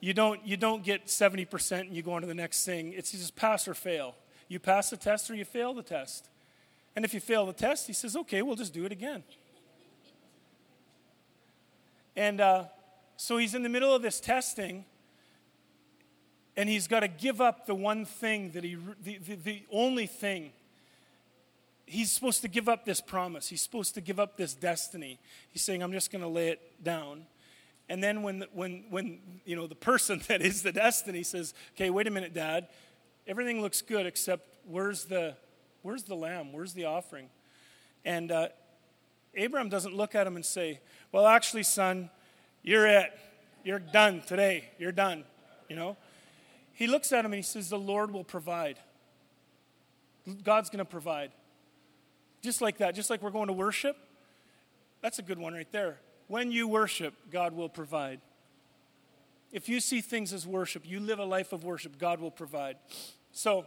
[0.00, 2.92] You don't, you don't get 70% and you go on to the next thing.
[2.92, 4.16] It's just pass or fail.
[4.48, 6.28] You pass the test or you fail the test.
[6.94, 9.22] And if you fail the test, he says, okay, we'll just do it again.
[12.16, 12.64] And uh,
[13.16, 14.84] so he's in the middle of this testing,
[16.56, 20.06] and he's got to give up the one thing that he, the, the, the, only
[20.06, 20.52] thing.
[21.92, 23.48] He's supposed to give up this promise.
[23.48, 25.18] He's supposed to give up this destiny.
[25.50, 27.26] He's saying, I'm just going to lay it down.
[27.90, 31.90] And then when, when, when, you know, the person that is the destiny says, okay,
[31.90, 32.68] wait a minute, Dad,
[33.26, 35.36] everything looks good except where's the,
[35.82, 36.54] where's the lamb?
[36.54, 37.28] Where's the offering?
[38.06, 38.48] And uh,
[39.34, 40.80] Abraham doesn't look at him and say,
[41.12, 42.08] well, actually, son,
[42.62, 43.12] you're it.
[43.64, 44.70] You're done today.
[44.78, 45.24] You're done,
[45.68, 45.98] you know?
[46.72, 48.78] He looks at him and he says, The Lord will provide.
[50.42, 51.32] God's going to provide.
[52.42, 53.96] Just like that, just like we're going to worship.
[55.00, 55.98] That's a good one right there.
[56.26, 58.20] When you worship, God will provide.
[59.52, 62.76] If you see things as worship, you live a life of worship, God will provide.
[63.32, 63.66] So,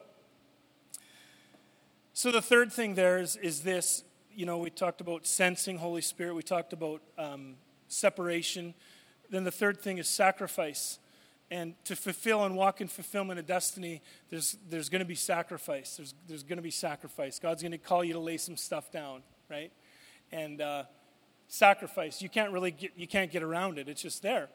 [2.13, 4.03] so the third thing there is, is this
[4.35, 7.55] you know, we talked about sensing Holy Spirit, we talked about um,
[7.87, 8.73] separation.
[9.29, 10.99] Then the third thing is sacrifice.
[11.51, 15.95] And to fulfill and walk in fulfillment of destiny, there's, there's going to be sacrifice.
[15.97, 17.37] There's, there's going to be sacrifice.
[17.37, 19.71] God's going to call you to lay some stuff down, right?
[20.31, 20.83] And uh,
[21.47, 23.87] sacrifice, you can't really get, you can't get around it.
[23.87, 24.49] It's just there.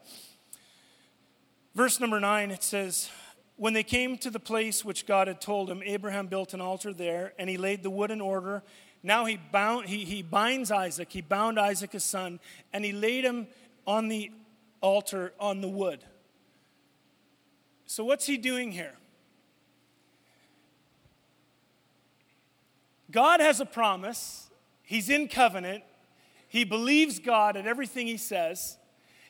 [1.76, 3.09] Verse number nine, it says,
[3.55, 6.93] When they came to the place which God had told him, Abraham built an altar
[6.93, 8.64] there, and he laid the wood in order.
[9.05, 12.41] Now he, bound, he, he binds Isaac, he bound Isaac his son,
[12.72, 13.47] and he laid him
[13.86, 14.32] on the
[14.80, 16.05] altar on the wood.
[17.91, 18.95] So, what's he doing here?
[23.11, 24.49] God has a promise,
[24.84, 25.82] he's in covenant,
[26.47, 28.78] He believes God at everything he says.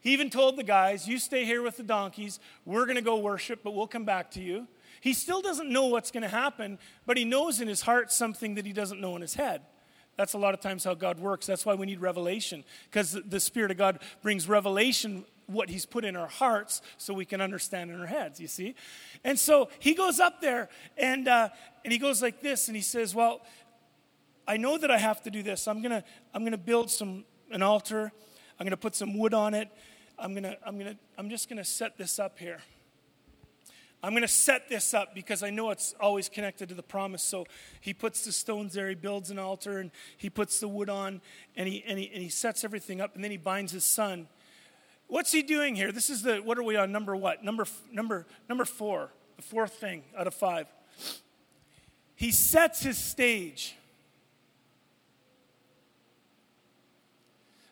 [0.02, 2.38] He even told the guys, You stay here with the donkeys.
[2.66, 4.68] We're going to go worship, but we'll come back to you.
[5.00, 8.56] He still doesn't know what's going to happen, but he knows in his heart something
[8.56, 9.62] that he doesn't know in his head.
[10.18, 11.46] That's a lot of times how God works.
[11.46, 16.04] That's why we need revelation, because the Spirit of God brings revelation what he's put
[16.04, 18.74] in our hearts so we can understand in our heads you see?
[19.24, 21.48] And so he goes up there and uh,
[21.84, 23.40] and he goes like this and he says well
[24.46, 25.68] i know that i have to do this.
[25.68, 28.12] I'm gonna i'm gonna build some an altar.
[28.58, 29.68] I'm gonna put some wood on it.
[30.18, 32.60] I'm gonna i'm gonna i'm just gonna set this up here.
[34.02, 37.22] I'm going to set this up because I know it's always connected to the promise.
[37.22, 37.46] So
[37.80, 41.20] he puts the stones there, he builds an altar, and he puts the wood on,
[41.54, 44.26] and he, and he, and he sets everything up, and then he binds his son.
[45.10, 45.90] What's he doing here?
[45.90, 46.92] This is the, what are we on?
[46.92, 47.42] Number what?
[47.42, 50.68] Number, number, number four, the fourth thing out of five.
[52.14, 53.74] He sets his stage.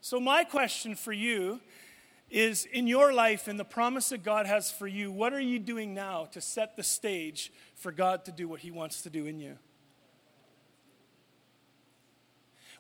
[0.01, 1.61] So, my question for you
[2.29, 5.61] is in your life and the promise that God has for you, what are you
[5.61, 9.27] doing now to set the stage for God to do what He wants to do
[9.27, 9.59] in you?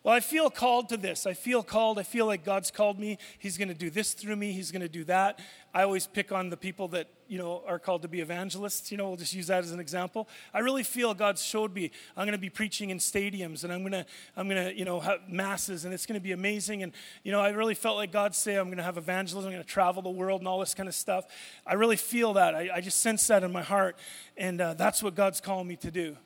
[0.05, 1.27] Well, I feel called to this.
[1.27, 1.99] I feel called.
[1.99, 3.19] I feel like God's called me.
[3.39, 4.53] He's going to do this through me.
[4.53, 5.41] He's going to do that.
[5.75, 8.93] I always pick on the people that, you know, are called to be evangelists.
[8.93, 10.29] You know, we'll just use that as an example.
[10.55, 13.81] I really feel God showed me I'm going to be preaching in stadiums and I'm
[13.81, 16.85] going to, I'm going to, you know, have masses and it's going to be amazing.
[16.85, 16.93] And,
[17.25, 19.49] you know, I really felt like God say I'm going to have evangelism.
[19.49, 21.27] I'm going to travel the world and all this kind of stuff.
[21.67, 22.55] I really feel that.
[22.55, 23.99] I, I just sense that in my heart.
[24.37, 26.17] And uh, that's what God's calling me to do.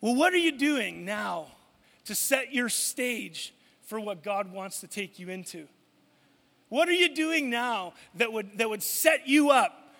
[0.00, 1.48] Well, what are you doing now?
[2.04, 5.66] To set your stage for what God wants to take you into?
[6.68, 9.94] What are you doing now that would, that would set you up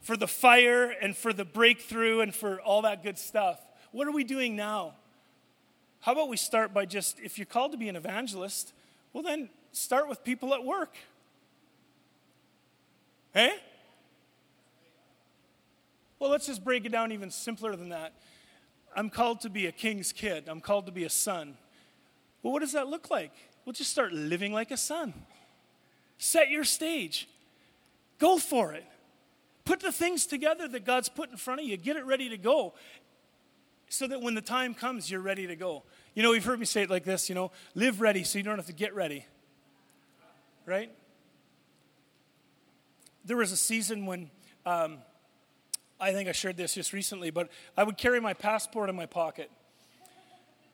[0.00, 3.60] for the fire and for the breakthrough and for all that good stuff?
[3.90, 4.94] What are we doing now?
[6.00, 8.72] How about we start by just, if you're called to be an evangelist,
[9.12, 10.96] well, then start with people at work.
[13.34, 13.54] Hey?
[16.18, 18.12] Well, let's just break it down even simpler than that.
[18.94, 20.48] I'm called to be a king's kid.
[20.48, 21.56] I'm called to be a son.
[22.42, 23.32] Well, what does that look like?
[23.64, 25.14] Well, just start living like a son.
[26.18, 27.28] Set your stage.
[28.18, 28.84] Go for it.
[29.64, 31.76] Put the things together that God's put in front of you.
[31.76, 32.74] Get it ready to go
[33.88, 35.84] so that when the time comes, you're ready to go.
[36.14, 38.44] You know, you've heard me say it like this, you know, live ready so you
[38.44, 39.26] don't have to get ready.
[40.66, 40.90] Right?
[43.24, 44.30] There was a season when
[44.66, 44.98] um,
[46.02, 49.06] I think I shared this just recently, but I would carry my passport in my
[49.06, 49.48] pocket.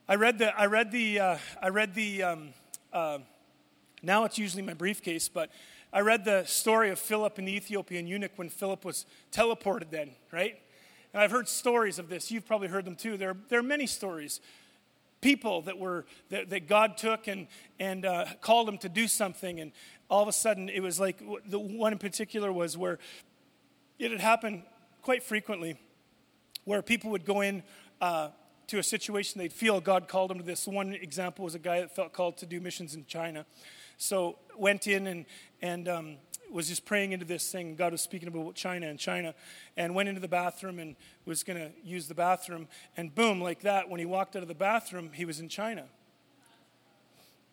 [0.08, 2.48] I read the, I read the, uh, I read the, um,
[2.94, 3.18] uh,
[4.02, 5.50] now it's usually my briefcase, but
[5.92, 10.12] I read the story of Philip and the Ethiopian eunuch when Philip was teleported then,
[10.32, 10.58] right?
[11.12, 12.30] And I've heard stories of this.
[12.30, 13.18] You've probably heard them too.
[13.18, 14.40] There, there are many stories.
[15.20, 17.48] People that were that, that God took and
[17.78, 19.72] and uh, called them to do something, and
[20.08, 23.00] all of a sudden it was like the one in particular was where
[23.98, 24.62] it had happened
[25.09, 25.74] quite frequently
[26.66, 27.62] where people would go in
[28.02, 28.28] uh,
[28.66, 30.66] to a situation they'd feel God called them to this.
[30.66, 33.46] One example was a guy that felt called to do missions in China.
[33.96, 35.24] So went in and,
[35.62, 36.16] and um,
[36.52, 37.74] was just praying into this thing.
[37.74, 39.34] God was speaking about China and China,
[39.78, 40.94] and went into the bathroom and
[41.24, 42.68] was going to use the bathroom.
[42.94, 45.86] And boom, like that, when he walked out of the bathroom, he was in China.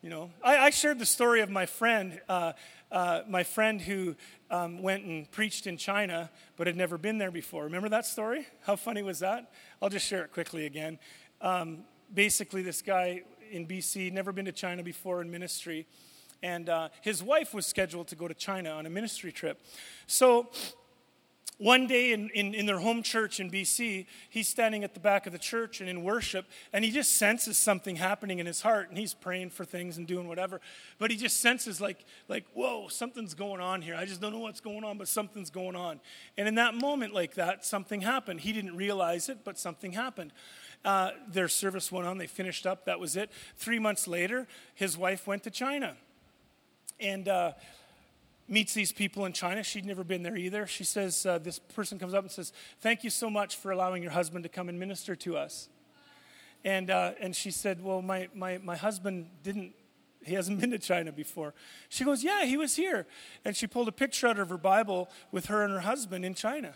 [0.06, 2.54] You know, I, I shared the story of my friend, uh,
[2.92, 4.16] uh, my friend who
[4.52, 7.64] um, went and preached in China but had never been there before.
[7.64, 8.46] Remember that story?
[8.68, 9.52] How funny was that?
[9.82, 11.00] I'll just share it quickly again.
[11.42, 15.88] Um, basically, this guy in BC, never been to China before in ministry,
[16.44, 19.60] and uh, his wife was scheduled to go to China on a ministry trip.
[20.06, 20.52] So
[21.58, 25.26] one day in, in, in, their home church in BC, he's standing at the back
[25.26, 28.90] of the church and in worship, and he just senses something happening in his heart,
[28.90, 30.60] and he's praying for things and doing whatever.
[31.00, 33.96] But he just senses, like, like, whoa, something's going on here.
[33.96, 36.02] I just don't know what's going on, but something's going on.
[36.38, 38.42] And in that moment, like that, something happened.
[38.42, 40.34] He didn't realize it, but something happened.
[40.84, 43.32] Uh, their service went on, they finished up, that was it.
[43.56, 44.46] Three months later,
[44.76, 45.96] his wife went to China.
[47.00, 47.54] And uh,
[48.48, 49.64] meets these people in China.
[49.64, 50.68] She'd never been there either.
[50.68, 54.04] She says, uh, This person comes up and says, Thank you so much for allowing
[54.04, 55.70] your husband to come and minister to us.
[56.64, 59.74] And, uh, and she said, Well, my, my, my husband didn't,
[60.24, 61.54] he hasn't been to China before.
[61.90, 63.06] She goes, Yeah, he was here.
[63.44, 66.36] And she pulled a picture out of her Bible with her and her husband in
[66.36, 66.76] China.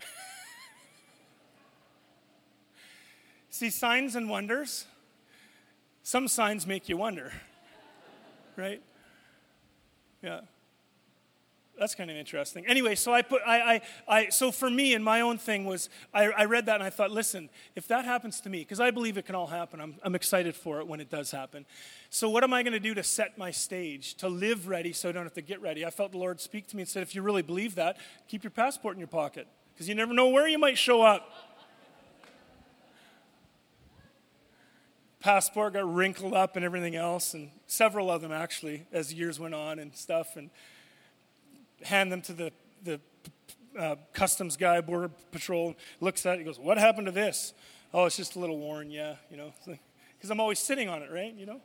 [3.50, 4.86] See, signs and wonders
[6.08, 7.30] some signs make you wonder,
[8.56, 8.80] right?
[10.22, 10.40] Yeah.
[11.78, 12.66] that's kind of interesting.
[12.66, 15.90] Anyway, so I put, I, I, I so for me and my own thing was,
[16.14, 18.90] I, I read that and I thought, listen, if that happens to me, because I
[18.90, 21.66] believe it can all happen, I'm, I'm excited for it when it does happen.
[22.08, 25.10] So what am I going to do to set my stage, to live ready so
[25.10, 25.84] I don't have to get ready?
[25.84, 27.98] I felt the Lord speak to me and said, if you really believe that,
[28.28, 31.47] keep your passport in your pocket, because you never know where you might show up.
[35.20, 39.54] Passport got wrinkled up and everything else, and several of them actually, as years went
[39.54, 40.50] on and stuff, and
[41.82, 42.52] hand them to the,
[42.84, 43.00] the
[43.78, 47.54] uh, customs guy, border patrol, looks at it, he goes, What happened to this?
[47.92, 51.10] Oh, it's just a little worn, yeah, you know, because I'm always sitting on it,
[51.10, 51.34] right?
[51.34, 51.60] You know?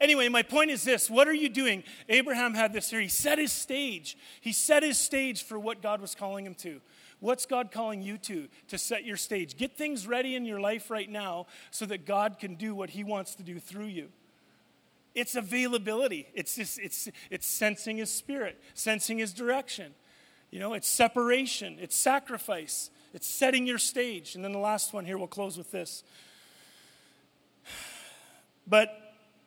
[0.00, 1.82] Anyway, my point is this what are you doing?
[2.08, 3.00] Abraham had this here.
[3.00, 4.16] He set his stage.
[4.40, 6.80] He set his stage for what God was calling him to.
[7.20, 8.48] What's God calling you to?
[8.68, 9.56] To set your stage.
[9.56, 13.02] Get things ready in your life right now so that God can do what He
[13.04, 14.08] wants to do through you.
[15.14, 16.28] It's availability.
[16.34, 19.94] It's just, it's it's sensing His Spirit, sensing His direction.
[20.50, 21.78] You know, it's separation.
[21.80, 22.90] It's sacrifice.
[23.12, 24.34] It's setting your stage.
[24.34, 26.04] And then the last one here, we'll close with this.
[28.66, 28.94] But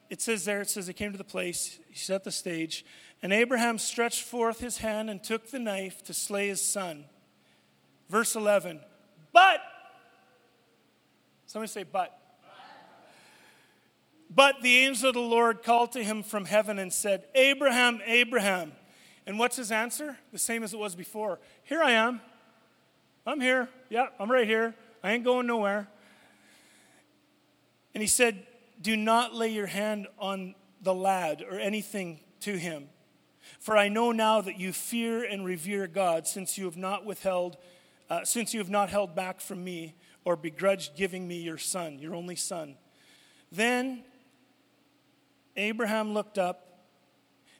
[0.09, 2.85] it says there, it says he came to the place, he set the stage,
[3.23, 7.05] and Abraham stretched forth his hand and took the knife to slay his son.
[8.11, 8.81] Verse 11,
[9.31, 9.61] but,
[11.45, 12.17] somebody say, but.
[14.29, 18.73] But the angel of the Lord called to him from heaven and said, Abraham, Abraham.
[19.25, 20.17] And what's his answer?
[20.33, 21.39] The same as it was before.
[21.63, 22.19] Here I am.
[23.25, 23.69] I'm here.
[23.89, 24.75] Yeah, I'm right here.
[25.01, 25.87] I ain't going nowhere.
[27.95, 28.45] And he said,
[28.81, 32.89] Do not lay your hand on the lad or anything to him.
[33.61, 37.55] For I know now that you fear and revere God, since you have not withheld
[38.11, 39.95] uh, since you have not held back from me
[40.25, 42.75] or begrudged giving me your son, your only son.
[43.53, 44.03] Then
[45.55, 46.81] Abraham looked up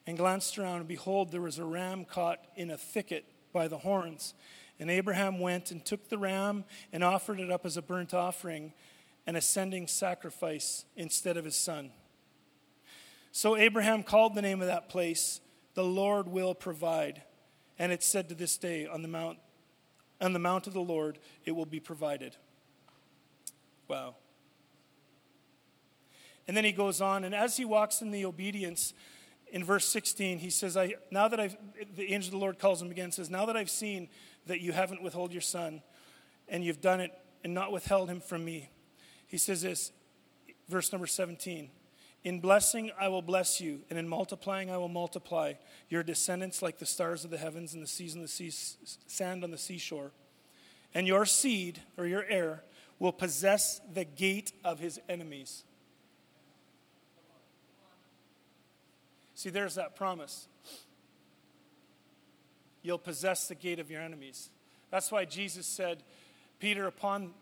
[0.05, 3.23] and glanced around, and behold, there was a ram caught in a thicket
[3.53, 4.33] by the horns.
[4.77, 8.73] And Abraham went and took the ram and offered it up as a burnt offering,
[9.25, 11.91] an ascending sacrifice instead of his son.
[13.31, 15.39] So Abraham called the name of that place,
[15.75, 17.21] The Lord Will Provide.
[17.79, 19.37] And it's said to this day, On the Mount
[20.21, 22.35] on the mount of the Lord it will be provided.
[23.87, 24.15] Wow.
[26.47, 28.93] And then he goes on, and as he walks in the obedience,
[29.51, 31.57] in verse 16, he says, I, Now that I've,
[31.95, 34.09] the angel of the Lord calls him again, says, Now that I've seen
[34.47, 35.81] that you haven't withheld your son,
[36.47, 37.11] and you've done it
[37.43, 38.69] and not withheld him from me,
[39.27, 39.91] he says this,
[40.67, 41.69] verse number 17.
[42.23, 45.53] In blessing, I will bless you, and in multiplying, I will multiply
[45.89, 48.51] your descendants like the stars of the heavens and the seas and the sea,
[49.07, 50.11] sand on the seashore.
[50.93, 52.63] And your seed, or your heir,
[52.99, 55.63] will possess the gate of his enemies.
[59.33, 60.47] See, there's that promise.
[62.83, 64.51] You'll possess the gate of your enemies.
[64.91, 66.03] That's why Jesus said,
[66.59, 67.33] Peter, upon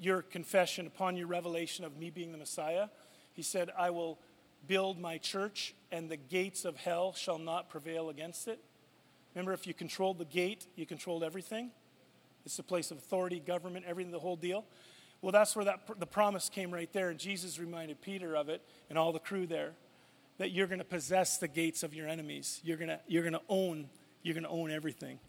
[0.00, 2.88] your confession, upon your revelation of me being the Messiah,
[3.32, 4.18] he said, I will
[4.66, 8.60] build my church, and the gates of hell shall not prevail against it.
[9.34, 11.70] Remember, if you controlled the gate, you controlled everything.
[12.44, 14.64] It's the place of authority, government, everything, the whole deal.
[15.20, 17.08] Well, that's where that, the promise came right there.
[17.10, 19.72] And Jesus reminded Peter of it and all the crew there
[20.38, 22.60] that you're going to possess the gates of your enemies.
[22.64, 23.88] You're going to, you're going to own,
[24.22, 25.20] you're going to own everything.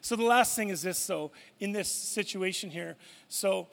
[0.00, 2.96] So the last thing is this, though, in this situation here.
[3.28, 3.68] So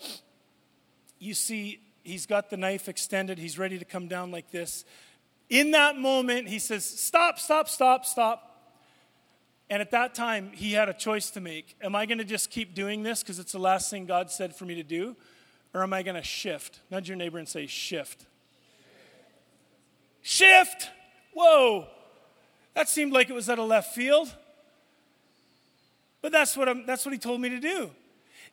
[1.19, 3.37] you see he's got the knife extended.
[3.37, 4.85] He's ready to come down like this.
[5.49, 8.43] In that moment, he says, Stop, stop, stop, stop.
[9.69, 11.75] And at that time, he had a choice to make.
[11.81, 14.55] Am I going to just keep doing this because it's the last thing God said
[14.55, 15.15] for me to do?
[15.73, 16.79] Or am I going to shift?
[16.89, 18.25] Nudge your neighbor and say, Shift.
[20.21, 20.89] Shift!
[21.33, 21.87] Whoa!
[22.73, 24.33] That seemed like it was at a left field.
[26.21, 27.91] But that's what, I'm, that's what he told me to do.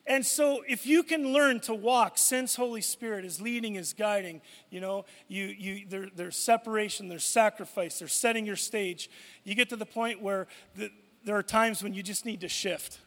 [0.06, 4.42] And so, if you can learn to walk, since Holy Spirit is leading, is guiding,
[4.68, 9.08] you know, you, you, there, there's separation, there's sacrifice, there's setting your stage.
[9.44, 10.46] You get to the point where
[10.76, 10.90] the,
[11.24, 12.98] there are times when you just need to shift.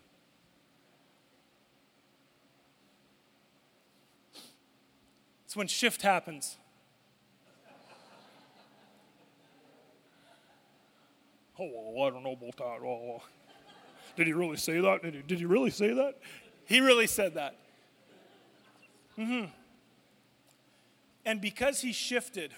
[5.45, 6.57] It's when shift happens.
[11.59, 12.85] Oh, I don't know about that.
[12.85, 13.21] Oh,
[14.15, 15.03] did he really say that?
[15.03, 16.15] Did he, did he really say that?
[16.67, 17.55] He really said that.
[19.17, 19.45] Mm-hmm.
[21.25, 22.51] And because he shifted,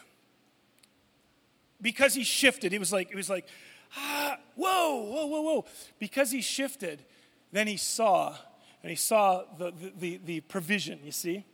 [1.82, 3.47] because he shifted, it was like, it was like,
[3.95, 5.66] ah, whoa, whoa, whoa, whoa.
[5.99, 7.05] Because he shifted,
[7.51, 8.36] then he saw,
[8.84, 11.45] and he saw the, the, the, the provision, you see?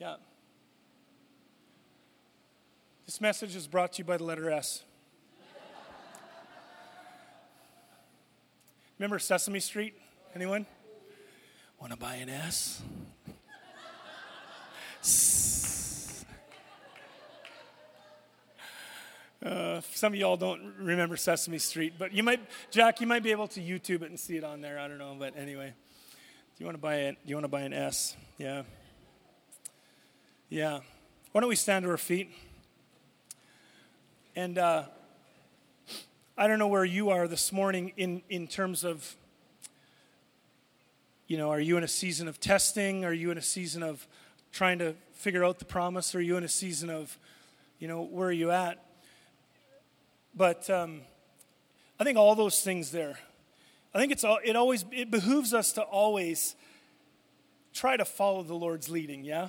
[0.00, 0.16] Yeah.
[3.06, 4.82] This message is brought to you by the letter S.
[8.98, 9.94] Remember Sesame Street?
[10.34, 10.66] Anyone?
[11.82, 12.80] Want to buy an S?
[19.44, 22.38] Uh, some of y'all don't remember Sesame Street, but you might,
[22.70, 24.78] Jack, you might be able to YouTube it and see it on there.
[24.78, 27.16] I don't know, but anyway, do you want to buy it?
[27.24, 28.16] Do you want to buy an S?
[28.38, 28.62] Yeah,
[30.50, 30.78] yeah.
[31.32, 32.30] Why don't we stand to our feet?
[34.36, 34.84] And uh,
[36.38, 39.16] I don't know where you are this morning in in terms of,
[41.32, 43.06] you know, are you in a season of testing?
[43.06, 44.06] Are you in a season of
[44.52, 46.14] trying to figure out the promise?
[46.14, 47.18] Are you in a season of,
[47.78, 48.84] you know, where are you at?
[50.34, 51.00] But um,
[51.98, 53.18] I think all those things there.
[53.94, 56.54] I think it's all, it always it behooves us to always
[57.72, 59.24] try to follow the Lord's leading.
[59.24, 59.48] Yeah,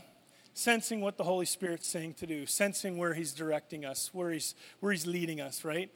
[0.53, 4.55] sensing what the Holy Spirit's saying to do, sensing where He's directing us, where He's
[4.79, 5.65] where He's leading us.
[5.65, 5.91] Right.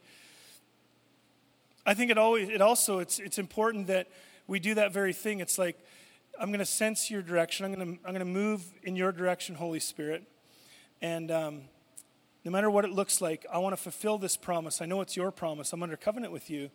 [1.86, 4.08] I think it always it also it's it's important that
[4.48, 5.38] we do that very thing.
[5.38, 5.78] It's like
[6.40, 7.64] I'm going to sense your direction.
[7.64, 10.24] I'm going to I'm going to move in your direction, Holy Spirit,
[11.00, 11.30] and.
[11.30, 11.60] Um,
[12.44, 14.80] no matter what it looks like, I want to fulfill this promise.
[14.80, 15.72] I know it's your promise.
[15.74, 16.70] I'm under covenant with you.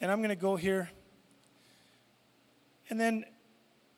[0.00, 0.90] And I'm going to go here.
[2.88, 3.24] And then,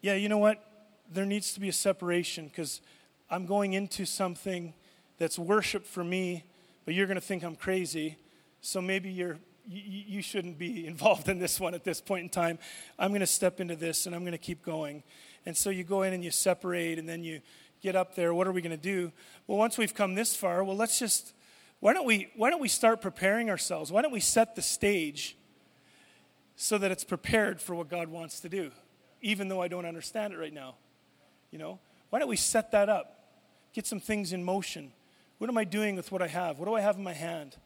[0.00, 0.64] yeah, you know what?
[1.12, 2.80] There needs to be a separation because
[3.28, 4.74] I'm going into something
[5.18, 6.44] that's worship for me,
[6.86, 8.16] but you're going to think I'm crazy.
[8.60, 9.38] So maybe you're,
[9.68, 12.58] you, shouldn't be involved in this one at this point in time.
[12.98, 15.02] I'm going to step into this and I'm going to keep going.
[15.46, 17.40] And so you go in and you separate, and then you
[17.80, 18.32] get up there.
[18.32, 19.10] What are we going to do?
[19.46, 21.34] Well, once we've come this far, well, let's just,
[21.80, 23.90] why don't we, why don't we start preparing ourselves?
[23.90, 25.36] Why don't we set the stage
[26.54, 28.70] so that it's prepared for what God wants to do,
[29.20, 30.76] even though I don't understand it right now?
[31.50, 33.18] You know, why don't we set that up?
[33.72, 34.92] Get some things in motion.
[35.38, 36.60] What am I doing with what I have?
[36.60, 37.56] What do I have in my hand?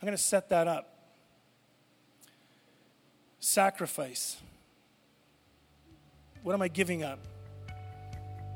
[0.00, 0.94] I'm going to set that up.
[3.38, 4.38] Sacrifice.
[6.42, 7.18] What am I giving up?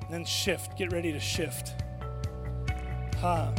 [0.03, 0.78] And then shift.
[0.78, 1.74] Get ready to shift.
[3.20, 3.53] Ha.